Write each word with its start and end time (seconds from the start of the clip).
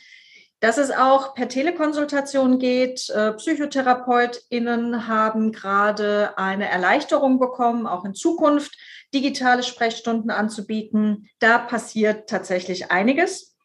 dass 0.60 0.78
es 0.78 0.90
auch 0.90 1.34
per 1.34 1.48
Telekonsultation 1.48 2.58
geht. 2.58 3.08
Äh, 3.10 3.32
PsychotherapeutInnen 3.32 5.06
haben 5.06 5.52
gerade 5.52 6.36
eine 6.36 6.68
Erleichterung 6.68 7.38
bekommen, 7.38 7.86
auch 7.86 8.04
in 8.04 8.14
Zukunft 8.14 8.76
digitale 9.14 9.62
Sprechstunden 9.62 10.30
anzubieten. 10.30 11.28
Da 11.38 11.58
passiert 11.58 12.28
tatsächlich 12.28 12.90
einiges. 12.90 13.56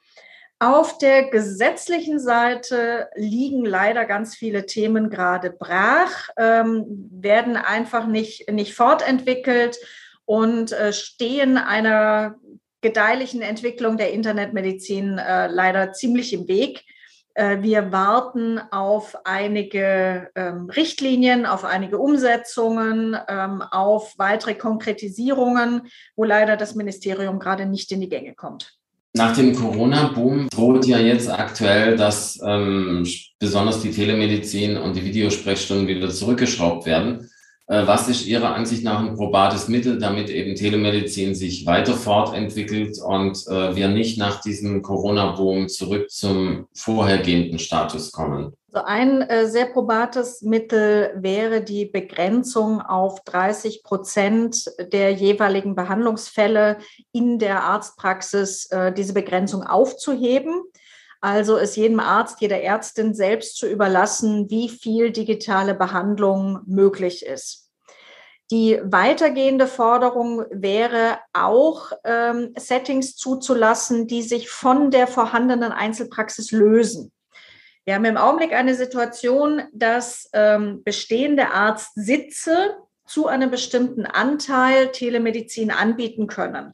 Auf 0.60 0.98
der 0.98 1.30
gesetzlichen 1.30 2.20
Seite 2.20 3.10
liegen 3.16 3.66
leider 3.66 4.06
ganz 4.06 4.36
viele 4.36 4.66
Themen 4.66 5.10
gerade 5.10 5.50
brach, 5.52 6.30
ähm, 6.38 7.10
werden 7.12 7.58
einfach 7.58 8.08
nicht, 8.08 8.50
nicht 8.50 8.74
fortentwickelt 8.74 9.78
und 10.24 10.72
äh, 10.72 10.94
stehen 10.94 11.58
einer 11.58 12.36
gedeihlichen 12.84 13.42
Entwicklung 13.42 13.98
der 13.98 14.14
Internetmedizin 14.14 15.18
äh, 15.18 15.48
leider 15.48 15.94
ziemlich 15.94 16.34
im 16.34 16.48
Weg. 16.48 16.84
Äh, 17.34 17.62
wir 17.62 17.92
warten 17.92 18.60
auf 18.72 19.16
einige 19.24 20.30
ähm, 20.36 20.70
Richtlinien, 20.70 21.48
auf 21.48 21.66
einige 21.66 21.98
Umsetzungen, 21.98 23.18
ähm, 23.28 23.64
auf 23.64 24.14
weitere 24.18 24.54
Konkretisierungen, 24.54 25.88
wo 26.16 26.24
leider 26.24 26.58
das 26.58 26.76
Ministerium 26.76 27.40
gerade 27.40 27.66
nicht 27.66 27.92
in 27.92 28.02
die 28.02 28.10
Gänge 28.10 28.36
kommt. 28.36 28.78
Nach 29.16 29.36
dem 29.36 29.56
Corona-Boom 29.56 30.50
droht 30.50 30.86
ja 30.86 30.98
jetzt 30.98 31.30
aktuell, 31.30 31.96
dass 31.96 32.40
ähm, 32.44 33.08
besonders 33.40 33.82
die 33.82 33.92
Telemedizin 33.92 34.76
und 34.78 34.96
die 34.96 35.04
Videosprechstunden 35.04 35.88
wieder 35.88 36.10
zurückgeschraubt 36.10 36.86
werden. 36.86 37.30
Äh, 37.74 37.88
was 37.88 38.08
ist 38.08 38.28
Ihrer 38.28 38.54
Ansicht 38.54 38.84
nach 38.84 39.00
ein 39.00 39.16
probates 39.16 39.68
Mittel, 39.68 39.98
damit 39.98 40.30
eben 40.30 40.54
Telemedizin 40.54 41.34
sich 41.34 41.66
weiter 41.66 41.94
fortentwickelt 41.94 43.00
und 43.02 43.48
äh, 43.48 43.76
wir 43.76 43.88
nicht 43.88 44.20
nach 44.20 44.42
diesem 44.42 44.84
Corona-Boom 44.84 45.68
zurück 45.70 46.12
zum 46.12 46.68
vorhergehenden 46.76 47.58
Status 47.58 48.12
kommen? 48.12 48.54
Also 48.72 48.86
ein 48.86 49.22
äh, 49.24 49.48
sehr 49.48 49.66
probates 49.66 50.44
Mittel 50.44 51.14
wäre 51.16 51.64
die 51.64 51.86
Begrenzung 51.86 52.80
auf 52.80 53.24
30 53.24 53.82
Prozent 53.82 54.66
der 54.92 55.12
jeweiligen 55.12 55.74
Behandlungsfälle 55.74 56.78
in 57.12 57.40
der 57.40 57.64
Arztpraxis, 57.64 58.68
äh, 58.68 58.94
diese 58.94 59.14
Begrenzung 59.14 59.64
aufzuheben. 59.64 60.62
Also 61.22 61.58
es 61.58 61.76
jedem 61.76 62.02
Arzt, 62.02 62.40
jeder 62.42 62.62
Ärztin 62.62 63.16
selbst 63.16 63.58
zu 63.58 63.66
überlassen, 63.66 64.50
wie 64.52 64.70
viel 64.70 65.12
digitale 65.12 65.74
Behandlung 65.74 66.60
möglich 66.68 67.26
ist. 67.26 67.63
Die 68.54 68.80
weitergehende 68.84 69.66
Forderung 69.66 70.46
wäre 70.52 71.18
auch, 71.34 71.92
ähm, 72.04 72.54
Settings 72.56 73.16
zuzulassen, 73.16 74.06
die 74.06 74.22
sich 74.22 74.52
von 74.52 74.92
der 74.92 75.08
vorhandenen 75.08 75.72
Einzelpraxis 75.72 76.52
lösen. 76.52 77.12
Wir 77.84 77.96
haben 77.96 78.06
im 78.06 78.16
Augenblick 78.16 78.54
eine 78.54 78.76
Situation, 78.76 79.64
dass 79.74 80.30
ähm, 80.34 80.84
bestehende 80.84 81.50
Arztsitze 81.50 82.76
zu 83.08 83.26
einem 83.26 83.50
bestimmten 83.50 84.06
Anteil 84.06 84.92
Telemedizin 84.92 85.72
anbieten 85.72 86.28
können. 86.28 86.74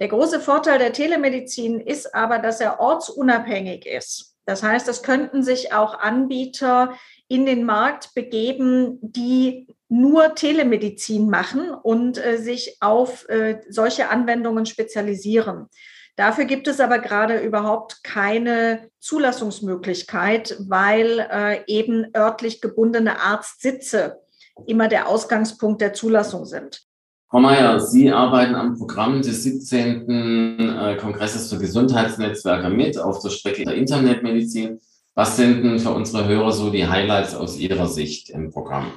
Der 0.00 0.08
große 0.08 0.40
Vorteil 0.40 0.80
der 0.80 0.92
Telemedizin 0.92 1.78
ist 1.78 2.12
aber, 2.12 2.40
dass 2.40 2.60
er 2.60 2.80
ortsunabhängig 2.80 3.86
ist. 3.86 4.34
Das 4.46 4.64
heißt, 4.64 4.88
es 4.88 5.04
könnten 5.04 5.44
sich 5.44 5.72
auch 5.72 5.96
Anbieter 6.00 6.96
in 7.30 7.46
den 7.46 7.64
Markt 7.64 8.12
begeben, 8.14 8.98
die 9.02 9.68
nur 9.88 10.34
Telemedizin 10.34 11.30
machen 11.30 11.70
und 11.70 12.18
äh, 12.18 12.38
sich 12.38 12.76
auf 12.80 13.28
äh, 13.28 13.60
solche 13.68 14.10
Anwendungen 14.10 14.66
spezialisieren. 14.66 15.68
Dafür 16.16 16.44
gibt 16.44 16.66
es 16.66 16.80
aber 16.80 16.98
gerade 16.98 17.38
überhaupt 17.38 18.02
keine 18.02 18.90
Zulassungsmöglichkeit, 18.98 20.56
weil 20.68 21.26
äh, 21.30 21.60
eben 21.68 22.06
örtlich 22.16 22.60
gebundene 22.60 23.20
Arztsitze 23.20 24.18
immer 24.66 24.88
der 24.88 25.08
Ausgangspunkt 25.08 25.80
der 25.80 25.92
Zulassung 25.92 26.46
sind. 26.46 26.82
Frau 27.28 27.38
Mayer, 27.38 27.78
Sie 27.78 28.10
arbeiten 28.10 28.56
am 28.56 28.76
Programm 28.76 29.22
des 29.22 29.44
17. 29.44 30.10
Äh, 30.10 30.96
Kongresses 31.00 31.48
für 31.48 31.60
Gesundheitsnetzwerke 31.60 32.70
mit 32.70 32.98
auf 32.98 33.22
der 33.22 33.30
Strecke 33.30 33.64
der 33.64 33.74
Internetmedizin. 33.74 34.80
Was 35.20 35.36
sind 35.36 35.62
denn 35.62 35.78
für 35.78 35.90
unsere 35.90 36.26
Hörer 36.26 36.50
so 36.50 36.70
die 36.70 36.86
Highlights 36.86 37.34
aus 37.34 37.58
Ihrer 37.58 37.86
Sicht 37.88 38.30
im 38.30 38.50
Programm? 38.50 38.90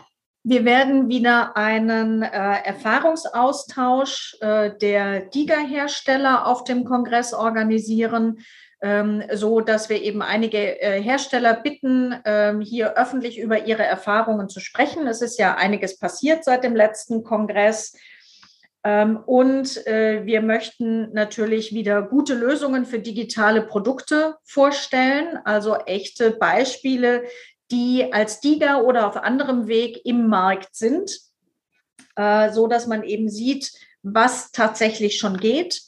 Wir 0.45 0.63
werden 0.63 1.09
wieder 1.09 1.57
einen 1.57 2.21
äh, 2.21 2.27
Erfahrungsaustausch 2.63 4.37
äh, 4.39 4.71
der 4.79 5.25
DIGA-Hersteller 5.25 6.47
auf 6.47 6.63
dem 6.63 6.85
Kongress 6.85 7.33
organisieren, 7.33 8.39
ähm, 8.81 9.23
so 9.33 9.59
dass 9.59 9.89
wir 9.89 10.01
eben 10.01 10.21
einige 10.21 10.81
äh, 10.81 11.01
Hersteller 11.01 11.55
bitten, 11.55 12.15
ähm, 12.23 12.61
hier 12.61 12.95
öffentlich 12.95 13.37
über 13.37 13.65
ihre 13.65 13.83
Erfahrungen 13.83 14.47
zu 14.47 14.61
sprechen. 14.61 15.07
Es 15.07 15.21
ist 15.21 15.37
ja 15.37 15.55
einiges 15.55 15.99
passiert 15.99 16.45
seit 16.45 16.63
dem 16.63 16.73
letzten 16.73 17.25
Kongress. 17.25 17.97
Ähm, 18.83 19.17
und 19.17 19.85
äh, 19.87 20.25
wir 20.25 20.41
möchten 20.41 21.13
natürlich 21.13 21.73
wieder 21.73 22.01
gute 22.01 22.33
Lösungen 22.33 22.85
für 22.85 22.99
digitale 22.99 23.61
Produkte 23.61 24.35
vorstellen, 24.43 25.37
also 25.45 25.75
echte 25.75 26.31
Beispiele, 26.31 27.23
die 27.71 28.11
als 28.11 28.41
DIGA 28.41 28.81
oder 28.81 29.07
auf 29.07 29.17
anderem 29.17 29.67
Weg 29.67 30.01
im 30.05 30.27
Markt 30.27 30.75
sind, 30.75 31.17
äh, 32.15 32.51
so 32.51 32.67
dass 32.67 32.87
man 32.87 33.03
eben 33.03 33.29
sieht, 33.29 33.71
was 34.03 34.51
tatsächlich 34.51 35.17
schon 35.17 35.37
geht. 35.37 35.81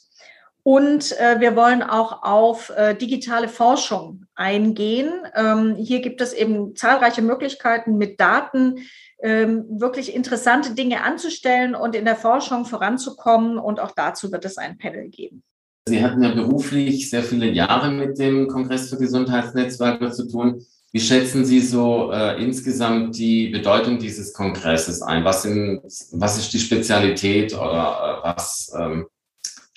Und 0.66 1.16
äh, 1.20 1.38
wir 1.38 1.54
wollen 1.54 1.84
auch 1.84 2.24
auf 2.24 2.72
digitale 3.00 3.46
Forschung 3.48 4.24
eingehen. 4.34 5.12
Ähm, 5.36 5.76
hier 5.76 6.00
gibt 6.00 6.20
es 6.20 6.32
eben 6.32 6.74
zahlreiche 6.74 7.22
Möglichkeiten 7.22 7.96
mit 7.96 8.18
Daten, 8.18 8.80
ähm, 9.22 9.64
wirklich 9.68 10.12
interessante 10.12 10.74
Dinge 10.74 11.04
anzustellen 11.04 11.76
und 11.76 11.94
in 11.94 12.04
der 12.04 12.16
Forschung 12.16 12.64
voranzukommen. 12.64 13.58
Und 13.58 13.78
auch 13.78 13.92
dazu 13.92 14.30
wird 14.32 14.44
es 14.44 14.58
ein 14.58 14.76
Panel 14.76 15.08
geben. 15.08 15.44
Sie 15.88 16.02
hatten 16.02 16.22
ja 16.22 16.34
beruflich 16.34 17.08
sehr 17.10 17.22
viele 17.22 17.46
Jahre 17.46 17.92
mit 17.92 18.18
dem 18.18 18.48
Kongress 18.48 18.90
für 18.90 18.98
Gesundheitsnetzwerke 18.98 20.10
zu 20.10 20.28
tun. 20.28 20.66
Wie 20.90 21.00
schätzen 21.00 21.44
Sie 21.44 21.60
so 21.60 22.10
äh, 22.10 22.42
insgesamt 22.42 23.16
die 23.16 23.50
Bedeutung 23.50 23.98
dieses 23.98 24.32
Kongresses 24.32 25.00
ein? 25.00 25.24
Was, 25.24 25.42
sind, 25.42 25.80
was 26.12 26.38
ist 26.38 26.52
die 26.52 26.58
Spezialität 26.58 27.54
oder 27.54 28.22
äh, 28.24 28.26
was 28.26 28.72
ähm, 28.76 29.06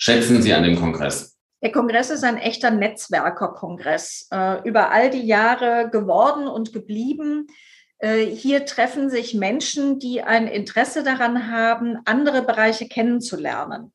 schätzen 0.00 0.42
Sie 0.42 0.52
an 0.52 0.64
dem 0.64 0.76
Kongress? 0.76 1.36
Der 1.62 1.72
Kongress 1.72 2.10
ist 2.10 2.24
ein 2.24 2.38
echter 2.38 2.70
Netzwerkerkongress, 2.70 4.28
äh, 4.32 4.66
über 4.66 4.90
all 4.90 5.10
die 5.10 5.26
Jahre 5.26 5.90
geworden 5.90 6.48
und 6.48 6.72
geblieben. 6.72 7.48
Äh, 7.98 8.24
hier 8.24 8.64
treffen 8.64 9.10
sich 9.10 9.34
Menschen, 9.34 9.98
die 9.98 10.22
ein 10.22 10.46
Interesse 10.46 11.02
daran 11.02 11.52
haben, 11.52 11.98
andere 12.06 12.42
Bereiche 12.42 12.88
kennenzulernen. 12.88 13.92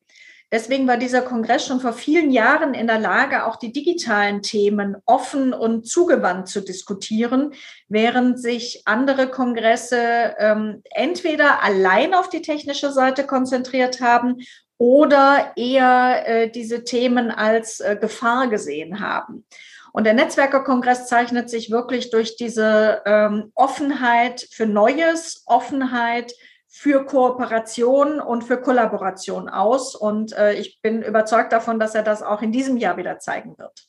Deswegen 0.52 0.86
war 0.86 0.96
dieser 0.96 1.22
Kongress 1.22 1.66
schon 1.66 1.80
vor 1.80 1.92
vielen 1.92 2.30
Jahren 2.30 2.72
in 2.72 2.86
der 2.86 3.00
Lage, 3.00 3.46
auch 3.46 3.56
die 3.56 3.72
digitalen 3.72 4.42
Themen 4.42 4.96
offen 5.04 5.52
und 5.52 5.88
zugewandt 5.88 6.46
zu 6.46 6.60
diskutieren, 6.60 7.52
während 7.88 8.40
sich 8.40 8.82
andere 8.84 9.28
Kongresse 9.28 10.36
ähm, 10.38 10.82
entweder 10.94 11.64
allein 11.64 12.14
auf 12.14 12.28
die 12.28 12.42
technische 12.42 12.92
Seite 12.92 13.26
konzentriert 13.26 14.00
haben 14.00 14.36
oder 14.78 15.52
eher 15.56 16.24
äh, 16.26 16.50
diese 16.50 16.84
Themen 16.84 17.30
als 17.30 17.80
äh, 17.80 17.96
Gefahr 18.00 18.48
gesehen 18.48 19.00
haben. 19.00 19.44
Und 19.92 20.04
der 20.04 20.12
Netzwerkerkongress 20.12 21.06
zeichnet 21.06 21.48
sich 21.48 21.70
wirklich 21.70 22.10
durch 22.10 22.36
diese 22.36 23.00
ähm, 23.06 23.50
Offenheit 23.54 24.46
für 24.50 24.66
Neues, 24.66 25.42
Offenheit 25.46 26.32
für 26.68 27.06
Kooperation 27.06 28.20
und 28.20 28.44
für 28.44 28.60
Kollaboration 28.60 29.48
aus. 29.48 29.94
Und 29.94 30.36
äh, 30.36 30.52
ich 30.54 30.80
bin 30.82 31.00
überzeugt 31.00 31.50
davon, 31.52 31.80
dass 31.80 31.94
er 31.94 32.02
das 32.02 32.22
auch 32.22 32.42
in 32.42 32.52
diesem 32.52 32.76
Jahr 32.76 32.98
wieder 32.98 33.18
zeigen 33.18 33.56
wird. 33.56 33.86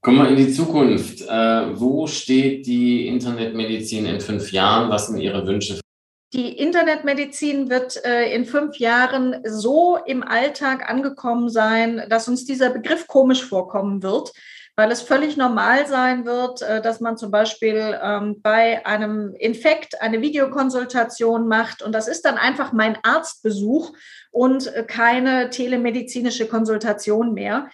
Kommen 0.00 0.18
wir 0.18 0.28
in 0.28 0.36
die 0.36 0.52
Zukunft. 0.52 1.22
Äh, 1.22 1.80
wo 1.80 2.06
steht 2.06 2.66
die 2.66 3.08
Internetmedizin 3.08 4.06
in 4.06 4.20
fünf 4.20 4.52
Jahren? 4.52 4.88
Was 4.88 5.08
sind 5.08 5.18
Ihre 5.18 5.44
Wünsche 5.44 5.80
die 6.32 6.56
Internetmedizin 6.58 7.70
wird 7.70 8.04
äh, 8.04 8.32
in 8.32 8.44
fünf 8.44 8.78
Jahren 8.78 9.40
so 9.44 9.98
im 10.06 10.22
Alltag 10.22 10.88
angekommen 10.88 11.48
sein, 11.48 12.04
dass 12.08 12.28
uns 12.28 12.44
dieser 12.44 12.70
Begriff 12.70 13.08
komisch 13.08 13.44
vorkommen 13.44 14.02
wird, 14.04 14.32
weil 14.76 14.92
es 14.92 15.02
völlig 15.02 15.36
normal 15.36 15.88
sein 15.88 16.24
wird, 16.24 16.62
äh, 16.62 16.80
dass 16.80 17.00
man 17.00 17.16
zum 17.16 17.32
Beispiel 17.32 17.98
ähm, 18.00 18.40
bei 18.42 18.86
einem 18.86 19.34
Infekt 19.34 20.00
eine 20.00 20.20
Videokonsultation 20.20 21.48
macht 21.48 21.82
und 21.82 21.92
das 21.92 22.06
ist 22.06 22.24
dann 22.24 22.38
einfach 22.38 22.72
mein 22.72 22.96
Arztbesuch 23.02 23.92
und 24.30 24.72
äh, 24.72 24.84
keine 24.84 25.50
telemedizinische 25.50 26.46
Konsultation 26.46 27.34
mehr. 27.34 27.68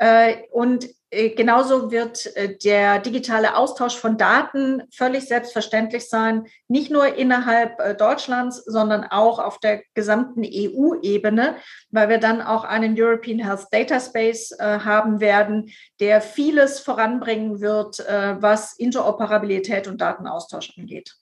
Äh, 0.00 0.44
und 0.50 0.88
äh, 1.10 1.28
genauso 1.28 1.90
wird 1.90 2.34
äh, 2.34 2.56
der 2.56 3.00
digitale 3.00 3.54
Austausch 3.54 3.96
von 3.96 4.16
Daten 4.16 4.82
völlig 4.90 5.28
selbstverständlich 5.28 6.08
sein, 6.08 6.46
nicht 6.68 6.90
nur 6.90 7.16
innerhalb 7.16 7.98
Deutschlands, 7.98 8.64
sondern 8.64 9.04
auch 9.04 9.38
auf 9.38 9.58
der 9.58 9.82
gesamten 9.92 10.42
EU-Ebene, 10.42 11.56
weil 11.90 12.08
wir 12.08 12.18
dann 12.18 12.40
auch 12.40 12.64
einen 12.64 12.94
European 12.98 13.40
Health 13.40 13.66
Data 13.70 14.00
Space 14.00 14.56
haben 14.58 15.20
werden, 15.20 15.70
der 16.00 16.22
vieles 16.22 16.80
voranbringen 16.80 17.60
wird, 17.60 17.98
was 17.98 18.74
Interoperabilität 18.78 19.88
und 19.88 20.00
Datenaustausch 20.00 20.72
angeht. 20.78 21.16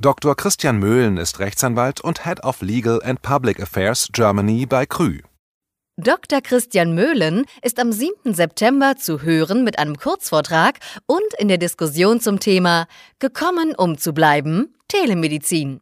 Dr. 0.00 0.36
Christian 0.36 0.78
Möhlen 0.78 1.16
ist 1.16 1.40
Rechtsanwalt 1.40 2.00
und 2.00 2.24
Head 2.24 2.44
of 2.44 2.62
Legal 2.62 3.02
and 3.02 3.20
Public 3.20 3.60
Affairs 3.60 4.06
Germany 4.12 4.64
bei 4.64 4.86
Krü. 4.86 5.22
Dr. 5.96 6.40
Christian 6.40 6.94
Möhlen 6.94 7.46
ist 7.62 7.80
am 7.80 7.90
7. 7.90 8.32
September 8.32 8.94
zu 8.96 9.22
hören 9.22 9.64
mit 9.64 9.80
einem 9.80 9.96
Kurzvortrag 9.96 10.78
und 11.06 11.26
in 11.40 11.48
der 11.48 11.58
Diskussion 11.58 12.20
zum 12.20 12.38
Thema 12.38 12.86
Gekommen, 13.18 13.74
um 13.76 13.98
zu 13.98 14.12
bleiben, 14.12 14.72
Telemedizin. 14.86 15.80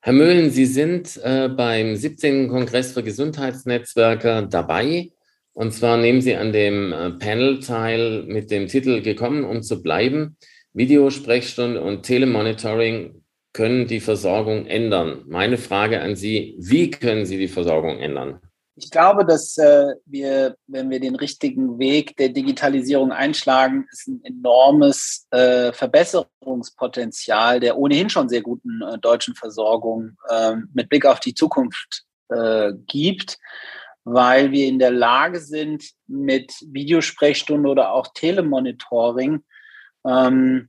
Herr 0.00 0.12
Möhlen, 0.12 0.50
Sie 0.50 0.66
sind 0.66 1.20
äh, 1.22 1.48
beim 1.48 1.94
17. 1.94 2.48
Kongress 2.48 2.94
für 2.94 3.04
Gesundheitsnetzwerke 3.04 4.48
dabei. 4.50 5.12
Und 5.58 5.72
zwar 5.72 5.96
nehmen 5.96 6.20
Sie 6.20 6.36
an 6.36 6.52
dem 6.52 6.92
äh, 6.92 7.10
Panel 7.10 7.58
teil 7.58 8.22
mit 8.28 8.52
dem 8.52 8.68
Titel 8.68 9.02
Gekommen, 9.02 9.42
um 9.42 9.60
zu 9.60 9.82
bleiben. 9.82 10.36
Videosprechstunde 10.72 11.82
und 11.82 12.04
Telemonitoring 12.04 13.24
können 13.52 13.88
die 13.88 13.98
Versorgung 13.98 14.66
ändern. 14.66 15.24
Meine 15.26 15.58
Frage 15.58 16.00
an 16.00 16.14
Sie, 16.14 16.54
wie 16.60 16.92
können 16.92 17.26
Sie 17.26 17.38
die 17.38 17.48
Versorgung 17.48 17.98
ändern? 17.98 18.38
Ich 18.76 18.88
glaube, 18.92 19.26
dass 19.26 19.58
äh, 19.58 19.94
wir, 20.06 20.54
wenn 20.68 20.90
wir 20.90 21.00
den 21.00 21.16
richtigen 21.16 21.80
Weg 21.80 22.16
der 22.18 22.28
Digitalisierung 22.28 23.10
einschlagen, 23.10 23.88
ist 23.90 24.06
ein 24.06 24.20
enormes 24.22 25.26
äh, 25.32 25.72
Verbesserungspotenzial 25.72 27.58
der 27.58 27.76
ohnehin 27.76 28.10
schon 28.10 28.28
sehr 28.28 28.42
guten 28.42 28.80
deutschen 29.00 29.34
Versorgung 29.34 30.12
ähm, 30.30 30.68
mit 30.72 30.88
Blick 30.88 31.04
auf 31.04 31.18
die 31.18 31.34
Zukunft 31.34 32.04
gibt 32.86 33.38
weil 34.12 34.52
wir 34.52 34.66
in 34.66 34.78
der 34.78 34.90
Lage 34.90 35.40
sind, 35.40 35.84
mit 36.06 36.52
Videosprechstunde 36.66 37.68
oder 37.68 37.92
auch 37.92 38.08
Telemonitoring 38.14 39.44
ähm, 40.06 40.68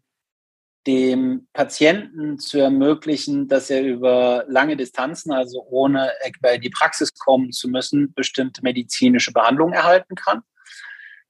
dem 0.87 1.47
Patienten 1.53 2.39
zu 2.39 2.59
ermöglichen, 2.59 3.47
dass 3.47 3.69
er 3.69 3.83
über 3.83 4.45
lange 4.47 4.75
Distanzen, 4.75 5.31
also 5.31 5.65
ohne 5.69 6.11
in 6.23 6.61
die 6.61 6.69
Praxis 6.69 7.13
kommen 7.17 7.51
zu 7.51 7.69
müssen, 7.69 8.13
bestimmte 8.13 8.61
medizinische 8.63 9.31
Behandlungen 9.31 9.73
erhalten 9.73 10.15
kann. 10.15 10.41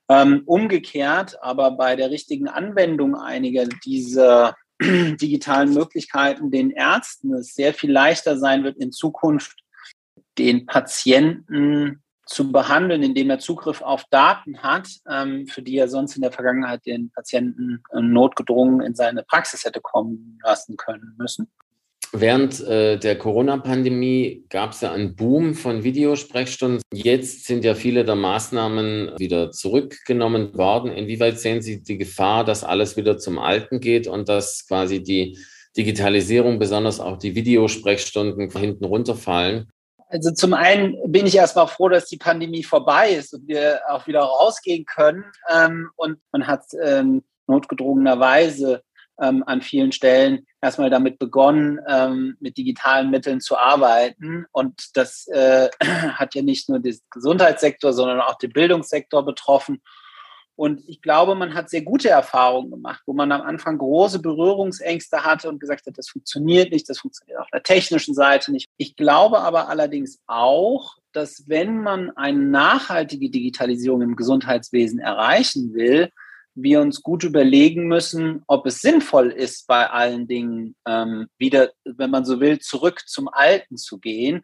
Ähm, 0.07 0.44
umgekehrt 0.45 1.38
aber 1.44 1.71
bei 1.71 1.95
der 1.95 2.09
richtigen 2.09 2.47
Anwendung 2.47 3.15
einiger 3.15 3.65
dieser 3.85 4.56
digitalen 4.81 5.73
Möglichkeiten 5.73 6.51
den 6.51 6.71
Ärzten 6.71 7.33
es 7.33 7.53
sehr 7.53 7.73
viel 7.73 7.91
leichter 7.91 8.38
sein 8.38 8.63
wird, 8.63 8.77
in 8.77 8.91
Zukunft 8.91 9.59
den 10.39 10.65
Patienten 10.65 12.01
zu 12.25 12.51
behandeln, 12.51 13.03
indem 13.03 13.30
er 13.31 13.39
Zugriff 13.39 13.81
auf 13.81 14.06
Daten 14.12 14.59
hat, 14.59 14.88
ähm, 15.09 15.47
für 15.47 15.62
die 15.62 15.77
er 15.77 15.88
sonst 15.88 16.15
in 16.15 16.21
der 16.21 16.31
Vergangenheit 16.31 16.86
den 16.86 17.12
Patienten 17.12 17.81
äh, 17.91 18.01
notgedrungen 18.01 18.81
in 18.81 18.95
seine 18.95 19.23
Praxis 19.23 19.66
hätte 19.66 19.81
kommen 19.81 20.40
lassen 20.44 20.78
können 20.78 21.16
müssen. 21.18 21.49
Während 22.11 22.61
äh, 22.61 22.97
der 22.97 23.18
Corona-Pandemie 23.18 24.45
gab 24.49 24.71
es 24.71 24.81
ja 24.81 24.92
einen 24.92 25.16
Boom 25.16 25.54
von 25.54 25.83
Videosprechstunden. 25.83 26.81
Jetzt 26.92 27.45
sind 27.45 27.64
ja 27.64 27.75
viele 27.75 28.04
der 28.04 28.16
Maßnahmen 28.16 29.11
wieder 29.19 29.52
zurückgenommen 29.52 30.57
worden. 30.57 30.92
Inwieweit 30.92 31.40
sehen 31.40 31.61
Sie 31.61 31.83
die 31.83 31.99
Gefahr, 31.99 32.45
dass 32.45 32.64
alles 32.64 32.97
wieder 32.97 33.19
zum 33.19 33.37
Alten 33.37 33.80
geht 33.80 34.07
und 34.07 34.28
dass 34.28 34.68
quasi 34.68 35.04
die 35.04 35.37
Digitalisierung, 35.78 36.57
besonders 36.57 36.99
auch 36.99 37.18
die 37.18 37.35
Videosprechstunden 37.35 38.49
hinten 38.49 38.85
runterfallen? 38.85 39.69
Also 40.09 40.31
zum 40.31 40.56
einen 40.56 40.97
bin 41.11 41.28
ich 41.28 41.35
erstmal 41.35 41.68
froh, 41.68 41.87
dass 41.87 42.07
die 42.07 42.18
Pandemie 42.18 42.63
vorbei 42.63 43.11
ist 43.11 43.33
und 43.33 43.47
wir 43.47 43.81
auch 43.87 44.07
wieder 44.07 44.21
rausgehen 44.21 44.85
können. 44.85 45.23
Ähm, 45.49 45.92
und 45.95 46.19
man 46.31 46.47
hat 46.47 46.63
ähm, 46.83 47.23
notgedrungenerweise 47.45 48.81
ähm, 49.21 49.44
an 49.45 49.61
vielen 49.61 49.92
Stellen 49.92 50.47
erstmal 50.61 50.89
damit 50.89 51.19
begonnen, 51.19 51.80
mit 52.39 52.57
digitalen 52.57 53.11
Mitteln 53.11 53.39
zu 53.39 53.57
arbeiten. 53.57 54.45
Und 54.51 54.97
das 54.97 55.28
äh, 55.28 55.69
hat 55.83 56.35
ja 56.35 56.42
nicht 56.42 56.68
nur 56.68 56.80
den 56.80 56.97
Gesundheitssektor, 57.11 57.94
sondern 57.94 58.19
auch 58.19 58.35
den 58.35 58.51
Bildungssektor 58.51 59.23
betroffen. 59.23 59.81
Und 60.59 60.83
ich 60.89 61.01
glaube, 61.01 61.35
man 61.35 61.54
hat 61.54 61.69
sehr 61.69 61.83
gute 61.83 62.09
Erfahrungen 62.09 62.69
gemacht, 62.69 63.01
wo 63.06 63.13
man 63.13 63.31
am 63.31 63.44
Anfang 63.44 63.78
große 63.78 64.19
Berührungsängste 64.19 65.23
hatte 65.23 65.47
und 65.47 65.61
gesagt 65.61 65.87
hat, 65.87 65.97
das 65.97 66.09
funktioniert 66.09 66.73
nicht, 66.73 66.89
das 66.89 66.99
funktioniert 66.99 67.39
auf 67.39 67.47
der 67.54 67.63
technischen 67.63 68.13
Seite 68.13 68.51
nicht. 68.51 68.68
Ich 68.75 68.97
glaube 68.97 69.39
aber 69.39 69.69
allerdings 69.69 70.19
auch, 70.28 70.97
dass 71.13 71.47
wenn 71.47 71.81
man 71.81 72.11
eine 72.18 72.39
nachhaltige 72.39 73.30
Digitalisierung 73.30 74.01
im 74.01 74.18
Gesundheitswesen 74.18 74.99
erreichen 74.99 75.73
will, 75.73 76.09
wir 76.56 76.81
uns 76.81 77.04
gut 77.04 77.23
überlegen 77.23 77.87
müssen, 77.87 78.44
ob 78.45 78.66
es 78.66 78.81
sinnvoll 78.81 79.31
ist, 79.31 79.66
bei 79.66 79.89
allen 79.89 80.28
Dingen 80.28 80.75
ähm, 80.85 81.28
wieder, 81.37 81.71
wenn 81.85 82.11
man 82.11 82.25
so 82.25 82.42
will, 82.42 82.59
zurück 82.59 83.04
zum 83.07 83.30
Alten 83.30 83.78
zu 83.78 83.97
gehen 83.97 84.44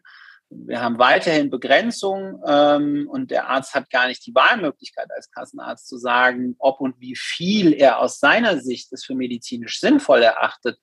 wir 0.50 0.80
haben 0.80 0.98
weiterhin 0.98 1.50
Begrenzungen 1.50 2.40
ähm, 2.46 3.08
und 3.10 3.30
der 3.30 3.48
Arzt 3.48 3.74
hat 3.74 3.90
gar 3.90 4.06
nicht 4.06 4.24
die 4.26 4.34
Wahlmöglichkeit 4.34 5.08
als 5.14 5.30
Kassenarzt 5.30 5.88
zu 5.88 5.98
sagen, 5.98 6.54
ob 6.58 6.80
und 6.80 7.00
wie 7.00 7.16
viel 7.16 7.72
er 7.72 8.00
aus 8.00 8.20
seiner 8.20 8.60
Sicht 8.60 8.92
es 8.92 9.04
für 9.04 9.14
medizinisch 9.14 9.80
sinnvoll 9.80 10.22
erachtet, 10.22 10.78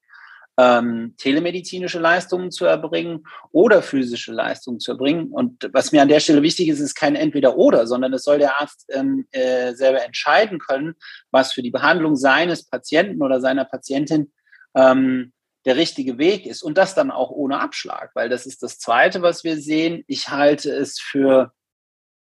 ähm, 0.58 1.16
telemedizinische 1.18 2.00
Leistungen 2.00 2.52
zu 2.52 2.66
erbringen 2.66 3.26
oder 3.52 3.82
physische 3.82 4.32
Leistungen 4.32 4.80
zu 4.80 4.92
erbringen. 4.92 5.32
Und 5.32 5.70
was 5.74 5.92
mir 5.92 6.02
an 6.02 6.10
der 6.10 6.20
Stelle 6.20 6.44
wichtig 6.44 6.68
ist, 6.68 6.80
ist 6.80 6.96
kein 6.96 7.16
Entweder-Oder, 7.16 7.88
sondern 7.88 8.14
es 8.14 8.24
soll 8.24 8.38
der 8.38 8.62
Arzt 8.62 8.86
ähm, 8.90 9.26
äh, 9.32 9.74
selber 9.74 10.06
entscheiden 10.06 10.60
können, 10.60 10.94
was 11.32 11.54
für 11.54 11.64
die 11.64 11.72
Behandlung 11.72 12.16
seines 12.16 12.68
Patienten 12.68 13.22
oder 13.24 13.42
seiner 13.42 13.66
Patientin 13.66 14.32
ähm, 14.76 15.34
der 15.66 15.76
richtige 15.78 16.18
Weg 16.18 16.46
ist. 16.46 16.64
Und 16.64 16.78
das 16.78 16.96
dann 16.96 17.12
auch 17.12 17.32
ohne 17.32 17.60
Abschlag, 17.60 18.12
weil 18.16 18.30
das 18.30 18.46
ist 18.46 18.64
das 18.64 18.80
Zweite, 18.80 19.22
was 19.22 19.44
wir 19.44 19.58
sehen. 19.58 20.04
Ich 20.08 20.30
halte 20.30 20.72
es 20.72 21.00
für 21.00 21.54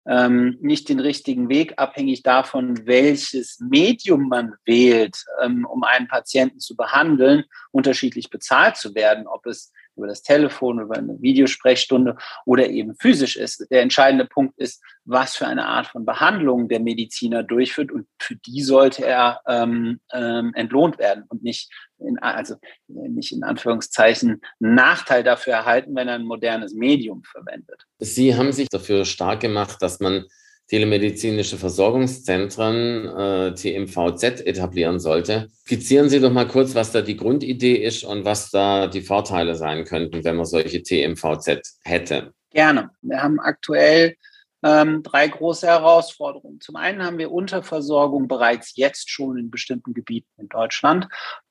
ähm, 0.06 0.58
nicht 0.62 0.90
den 0.90 1.00
richtigen 1.00 1.50
Weg, 1.50 1.76
abhängig 1.78 2.24
davon, 2.24 2.86
welches 2.86 3.60
Medium 3.60 4.28
man 4.28 4.54
wählt, 4.66 5.24
ähm, 5.42 5.66
um 5.66 5.84
einen 5.84 6.08
Patienten 6.08 6.60
zu 6.60 6.76
behandeln, 6.76 7.46
unterschiedlich 7.72 8.30
bezahlt 8.30 8.76
zu 8.76 8.96
werden, 8.96 9.28
ob 9.28 9.46
es 9.46 9.72
über 9.96 10.08
das 10.08 10.24
Telefon, 10.24 10.80
über 10.80 10.96
eine 10.96 11.22
Videosprechstunde 11.22 12.18
oder 12.46 12.70
eben 12.70 12.96
physisch 12.96 13.36
ist. 13.36 13.66
Der 13.70 13.82
entscheidende 13.82 14.26
Punkt 14.26 14.58
ist, 14.58 14.82
was 15.06 15.36
für 15.36 15.48
eine 15.48 15.66
Art 15.66 15.88
von 15.88 16.06
Behandlung 16.06 16.68
der 16.68 16.80
Mediziner 16.80 17.44
durchführt 17.44 17.92
und 17.92 18.08
für 18.20 18.36
die 18.36 18.62
sollte 18.62 19.06
er 19.06 19.42
ähm, 19.48 20.00
ähm, 20.14 20.54
entlohnt 20.56 20.98
werden 20.98 21.26
und 21.30 21.44
nicht 21.44 21.72
in, 22.00 22.20
also 22.20 22.56
nicht 22.88 23.32
in 23.32 23.44
Anführungszeichen 23.44 24.42
Nachteil 24.60 25.24
dafür 25.24 25.54
erhalten, 25.54 25.96
wenn 25.96 26.08
er 26.08 26.16
ein 26.16 26.26
modernes 26.26 26.74
Medium 26.74 27.24
verwendet. 27.24 27.86
Sie 28.00 28.36
haben 28.36 28.52
sich 28.52 28.70
dafür 28.70 29.06
stark 29.06 29.40
gemacht, 29.42 29.78
dass 29.82 30.00
man 30.00 30.26
telemedizinische 30.74 31.60
Versorgungszentren, 31.60 33.06
äh, 33.06 33.54
TMVZ, 33.54 34.42
etablieren 34.44 35.00
sollte. 35.00 35.50
Skizzieren 35.68 36.10
Sie 36.10 36.20
doch 36.20 36.32
mal 36.32 36.48
kurz, 36.48 36.74
was 36.74 36.92
da 36.92 37.02
die 37.02 37.16
Grundidee 37.16 37.76
ist 37.76 38.04
und 38.04 38.26
was 38.26 38.50
da 38.50 38.88
die 38.88 39.02
Vorteile 39.02 39.54
sein 39.54 39.86
könnten, 39.86 40.24
wenn 40.24 40.36
man 40.36 40.48
solche 40.48 40.82
TMVZ 40.82 41.78
hätte. 41.84 42.34
Gerne. 42.50 42.90
Wir 43.04 43.22
haben 43.22 43.40
aktuell 43.40 44.16
ähm, 44.64 45.04
drei 45.04 45.28
große 45.28 45.68
Herausforderungen. 45.68 46.62
Zum 46.62 46.78
einen 46.78 47.04
haben 47.04 47.18
wir 47.18 47.32
Unterversorgung 47.32 48.28
bereits 48.28 48.76
jetzt 48.76 49.12
schon 49.12 49.38
in 49.38 49.52
bestimmten 49.52 49.94
Gebieten 49.94 50.30
in 50.38 50.48
Deutschland, 50.48 51.08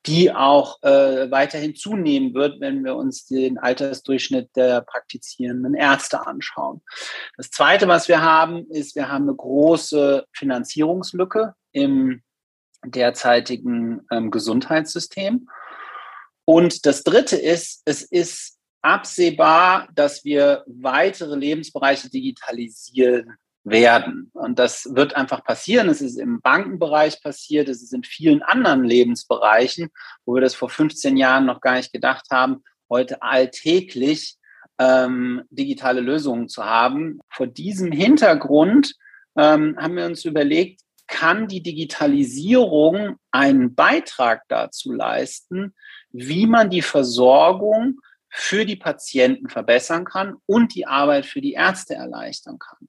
die 0.07 0.33
auch 0.33 0.83
äh, 0.83 1.31
weiterhin 1.31 1.77
zunehmen 1.77 2.35
wird, 2.35 2.61
wenn 2.61 2.85
wir 2.85 2.97
uns 2.97 3.27
den 3.27 3.59
Altersdurchschnitt 3.59 4.57
der 4.57 4.81
praktizierenden 4.81 5.75
Ärzte 5.75 6.27
anschauen. 6.27 6.83
Das 7.37 7.51
Zweite, 7.51 7.87
was 7.87 8.09
wir 8.09 8.23
haben, 8.23 8.67
ist, 8.71 8.97
wir 8.97 9.11
haben 9.11 9.25
eine 9.25 9.37
große 9.37 10.27
Finanzierungslücke 10.33 11.55
im 11.73 12.23
derzeitigen 12.85 14.07
ähm, 14.11 14.31
Gesundheitssystem. 14.31 15.49
Und 16.45 16.87
das 16.87 17.05
Dritte 17.05 17.37
ist, 17.37 17.83
es 17.85 18.03
ist 18.03 18.52
absehbar, 18.83 19.89
dass 19.95 20.25
wir 20.25 20.65
weitere 20.67 21.37
Lebensbereiche 21.37 22.11
digitalisieren 22.11 23.37
werden. 23.65 24.31
Und 24.35 24.59
das 24.59 24.89
wird 24.93 25.15
einfach 25.15 25.45
passieren. 25.45 25.89
Es 25.89 26.01
ist 26.01 26.19
im 26.19 26.41
Bankenbereich 26.41 27.23
passiert, 27.23 27.69
es 27.69 27.83
ist 27.83 27.95
in 27.95 28.03
vielen 28.03 28.43
anderen 28.43 28.85
Lebensbereichen, 28.85 29.91
wo 30.25 30.35
wir 30.35 30.41
das 30.41 30.55
vor 30.55 30.69
15 30.69 31.17
Jahren 31.17 31.47
noch 31.47 31.61
gar 31.61 31.77
nicht 31.77 31.93
gedacht 31.93 32.27
haben, 32.31 32.65
heute 32.91 33.23
alltäglich 33.23 34.37
ähm, 34.79 35.43
digitale 35.51 36.01
Lösungen 36.01 36.49
zu 36.49 36.65
haben. 36.65 37.21
Vor 37.31 37.47
diesem 37.47 37.93
Hintergrund 37.93 38.95
ähm, 39.37 39.77
haben 39.79 39.97
wir 39.97 40.07
uns 40.07 40.25
überlegt, 40.25 40.81
kann 41.07 41.47
die 41.47 41.63
Digitalisierung 41.63 43.17
einen 43.31 43.75
Beitrag 43.75 44.43
dazu 44.49 44.93
leisten, 44.93 45.75
wie 46.11 46.47
man 46.47 46.71
die 46.71 46.83
Versorgung 46.83 48.01
für 48.33 48.65
die 48.65 48.77
Patienten 48.77 49.51
verbessern 49.51 50.05
kann 50.05 50.37
und 50.47 50.75
die 50.75 50.87
Arbeit 50.87 51.27
für 51.27 51.43
die 51.43 51.53
Ärzte 51.53 51.95
erleichtern 51.95 52.59
kann. 52.59 52.89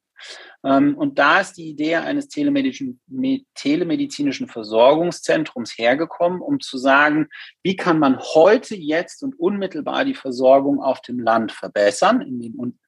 Ähm, 0.64 0.96
und 0.96 1.18
da 1.18 1.40
ist 1.40 1.58
die 1.58 1.68
Idee 1.68 1.96
eines 1.96 2.28
telemedizinischen 2.28 4.48
Versorgungszentrums 4.48 5.76
hergekommen, 5.76 6.40
um 6.40 6.60
zu 6.60 6.78
sagen, 6.78 7.28
wie 7.62 7.76
kann 7.76 7.98
man 7.98 8.18
heute, 8.18 8.74
jetzt 8.74 9.22
und 9.22 9.38
unmittelbar 9.38 10.06
die 10.06 10.14
Versorgung 10.14 10.82
auf 10.82 11.02
dem 11.02 11.20
Land 11.20 11.52
verbessern, 11.52 12.22
in 12.22 12.40
den 12.40 12.78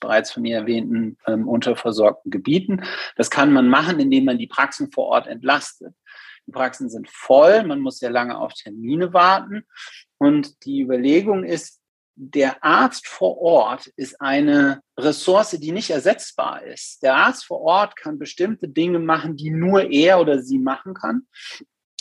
bereits 0.00 0.32
von 0.32 0.42
mir 0.42 0.56
erwähnten 0.56 1.18
ähm, 1.26 1.48
unterversorgten 1.48 2.30
Gebieten. 2.30 2.82
Das 3.16 3.30
kann 3.30 3.52
man 3.52 3.68
machen, 3.68 4.00
indem 4.00 4.24
man 4.24 4.38
die 4.38 4.46
Praxen 4.46 4.90
vor 4.90 5.06
Ort 5.06 5.26
entlastet. 5.26 5.94
Die 6.46 6.52
Praxen 6.52 6.88
sind 6.88 7.10
voll, 7.10 7.64
man 7.64 7.80
muss 7.80 7.98
sehr 7.98 8.10
lange 8.10 8.38
auf 8.38 8.54
Termine 8.54 9.12
warten. 9.12 9.66
Und 10.18 10.64
die 10.64 10.80
Überlegung 10.80 11.44
ist, 11.44 11.82
der 12.16 12.64
Arzt 12.64 13.06
vor 13.06 13.38
Ort 13.38 13.88
ist 13.96 14.20
eine 14.20 14.80
Ressource, 14.98 15.50
die 15.50 15.70
nicht 15.70 15.90
ersetzbar 15.90 16.62
ist. 16.64 17.02
Der 17.02 17.14
Arzt 17.14 17.44
vor 17.44 17.60
Ort 17.60 17.94
kann 17.94 18.18
bestimmte 18.18 18.68
Dinge 18.68 18.98
machen, 18.98 19.36
die 19.36 19.50
nur 19.50 19.90
er 19.90 20.18
oder 20.18 20.42
sie 20.42 20.58
machen 20.58 20.94
kann. 20.94 21.26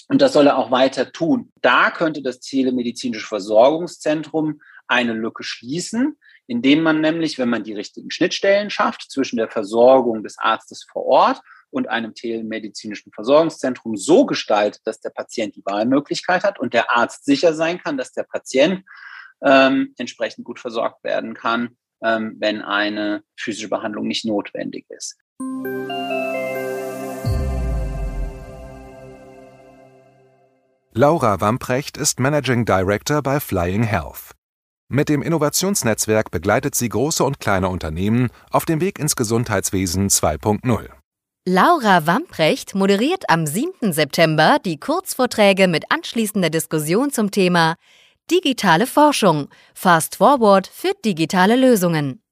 Und 0.07 0.21
das 0.21 0.33
soll 0.33 0.47
er 0.47 0.57
auch 0.57 0.71
weiter 0.71 1.11
tun. 1.11 1.51
Da 1.61 1.91
könnte 1.91 2.21
das 2.21 2.39
telemedizinische 2.39 3.27
Versorgungszentrum 3.27 4.61
eine 4.87 5.13
Lücke 5.13 5.43
schließen, 5.43 6.17
indem 6.47 6.81
man 6.81 7.01
nämlich, 7.01 7.37
wenn 7.37 7.49
man 7.49 7.63
die 7.63 7.73
richtigen 7.73 8.11
Schnittstellen 8.11 8.69
schafft 8.69 9.11
zwischen 9.11 9.37
der 9.37 9.49
Versorgung 9.49 10.23
des 10.23 10.37
Arztes 10.37 10.85
vor 10.89 11.05
Ort 11.05 11.41
und 11.71 11.89
einem 11.89 12.13
telemedizinischen 12.13 13.11
Versorgungszentrum 13.11 13.97
so 13.97 14.25
gestaltet, 14.25 14.81
dass 14.85 15.01
der 15.01 15.09
Patient 15.09 15.55
die 15.55 15.65
Wahlmöglichkeit 15.65 16.43
hat 16.43 16.57
und 16.57 16.73
der 16.73 16.91
Arzt 16.91 17.25
sicher 17.25 17.53
sein 17.53 17.79
kann, 17.79 17.97
dass 17.97 18.13
der 18.13 18.23
Patient 18.23 18.85
ähm, 19.43 19.93
entsprechend 19.97 20.45
gut 20.45 20.59
versorgt 20.59 21.03
werden 21.03 21.33
kann, 21.33 21.77
ähm, 22.03 22.35
wenn 22.39 22.61
eine 22.61 23.23
physische 23.37 23.69
Behandlung 23.69 24.07
nicht 24.07 24.25
notwendig 24.25 24.85
ist. 24.89 25.17
Laura 30.97 31.41
Wamprecht 31.41 31.97
ist 31.97 32.21
Managing 32.21 32.63
Director 32.63 33.21
bei 33.21 33.41
Flying 33.41 33.83
Health. 33.83 34.31
Mit 34.87 35.09
dem 35.09 35.21
Innovationsnetzwerk 35.21 36.31
begleitet 36.31 36.75
sie 36.75 36.87
große 36.87 37.23
und 37.23 37.39
kleine 37.39 37.67
Unternehmen 37.67 38.29
auf 38.49 38.65
dem 38.65 38.79
Weg 38.79 38.99
ins 38.99 39.15
Gesundheitswesen 39.15 40.09
2.0. 40.09 40.89
Laura 41.47 42.07
Wamprecht 42.07 42.75
moderiert 42.75 43.29
am 43.29 43.45
7. 43.45 43.93
September 43.93 44.57
die 44.63 44.79
Kurzvorträge 44.79 45.67
mit 45.67 45.91
anschließender 45.91 46.49
Diskussion 46.49 47.11
zum 47.11 47.29
Thema 47.29 47.75
Digitale 48.31 48.87
Forschung. 48.87 49.49
Fast 49.75 50.15
Forward 50.15 50.65
für 50.65 50.93
digitale 51.05 51.55
Lösungen. 51.55 52.23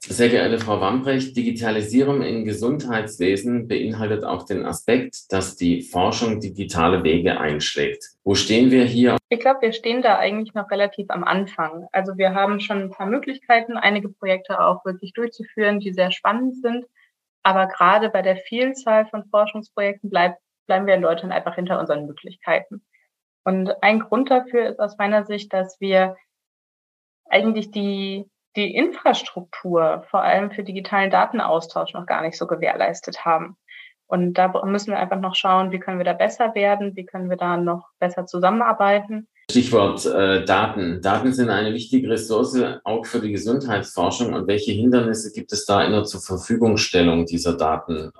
Sehr 0.00 0.28
geehrte 0.28 0.58
Frau 0.58 0.82
Wambrecht, 0.82 1.34
Digitalisierung 1.34 2.20
im 2.20 2.44
Gesundheitswesen 2.44 3.66
beinhaltet 3.66 4.24
auch 4.24 4.44
den 4.44 4.66
Aspekt, 4.66 5.32
dass 5.32 5.56
die 5.56 5.80
Forschung 5.80 6.38
digitale 6.38 7.02
Wege 7.02 7.40
einschlägt. 7.40 8.10
Wo 8.24 8.34
stehen 8.34 8.70
wir 8.70 8.84
hier? 8.84 9.16
Ich 9.30 9.40
glaube, 9.40 9.62
wir 9.62 9.72
stehen 9.72 10.02
da 10.02 10.18
eigentlich 10.18 10.52
noch 10.52 10.70
relativ 10.70 11.08
am 11.08 11.24
Anfang. 11.24 11.86
Also 11.92 12.18
wir 12.18 12.34
haben 12.34 12.60
schon 12.60 12.82
ein 12.82 12.90
paar 12.90 13.06
Möglichkeiten, 13.06 13.78
einige 13.78 14.10
Projekte 14.10 14.60
auch 14.60 14.84
wirklich 14.84 15.14
durchzuführen, 15.14 15.80
die 15.80 15.94
sehr 15.94 16.10
spannend 16.10 16.56
sind. 16.60 16.84
Aber 17.48 17.66
gerade 17.66 18.10
bei 18.10 18.20
der 18.20 18.36
Vielzahl 18.36 19.06
von 19.06 19.24
Forschungsprojekten 19.30 20.10
bleibt, 20.10 20.38
bleiben 20.66 20.86
wir 20.86 20.94
in 20.94 21.00
Deutschland 21.00 21.32
einfach 21.32 21.54
hinter 21.54 21.80
unseren 21.80 22.04
Möglichkeiten. 22.04 22.84
Und 23.42 23.82
ein 23.82 24.00
Grund 24.00 24.30
dafür 24.30 24.68
ist 24.68 24.78
aus 24.78 24.98
meiner 24.98 25.24
Sicht, 25.24 25.50
dass 25.54 25.80
wir 25.80 26.14
eigentlich 27.30 27.70
die, 27.70 28.30
die 28.54 28.76
Infrastruktur, 28.76 30.04
vor 30.10 30.22
allem 30.22 30.50
für 30.50 30.62
digitalen 30.62 31.10
Datenaustausch, 31.10 31.94
noch 31.94 32.04
gar 32.04 32.20
nicht 32.20 32.36
so 32.36 32.46
gewährleistet 32.46 33.24
haben. 33.24 33.56
Und 34.06 34.34
da 34.34 34.48
müssen 34.66 34.90
wir 34.90 34.98
einfach 34.98 35.18
noch 35.18 35.34
schauen, 35.34 35.72
wie 35.72 35.78
können 35.78 35.96
wir 35.96 36.04
da 36.04 36.12
besser 36.12 36.54
werden, 36.54 36.96
wie 36.96 37.06
können 37.06 37.30
wir 37.30 37.38
da 37.38 37.56
noch 37.56 37.88
besser 37.98 38.26
zusammenarbeiten. 38.26 39.26
Stichwort 39.50 40.04
äh, 40.04 40.44
Daten. 40.44 41.00
Daten 41.00 41.32
sind 41.32 41.48
eine 41.48 41.72
wichtige 41.72 42.10
Ressource 42.10 42.62
auch 42.84 43.06
für 43.06 43.20
die 43.20 43.32
Gesundheitsforschung. 43.32 44.34
Und 44.34 44.46
welche 44.46 44.72
Hindernisse 44.72 45.32
gibt 45.32 45.52
es 45.52 45.64
da 45.64 45.82
in 45.84 45.92
der 45.92 46.04
zur 46.04 46.20
Verfügungstellung 46.20 47.24
dieser 47.24 47.56
Daten? 47.56 48.12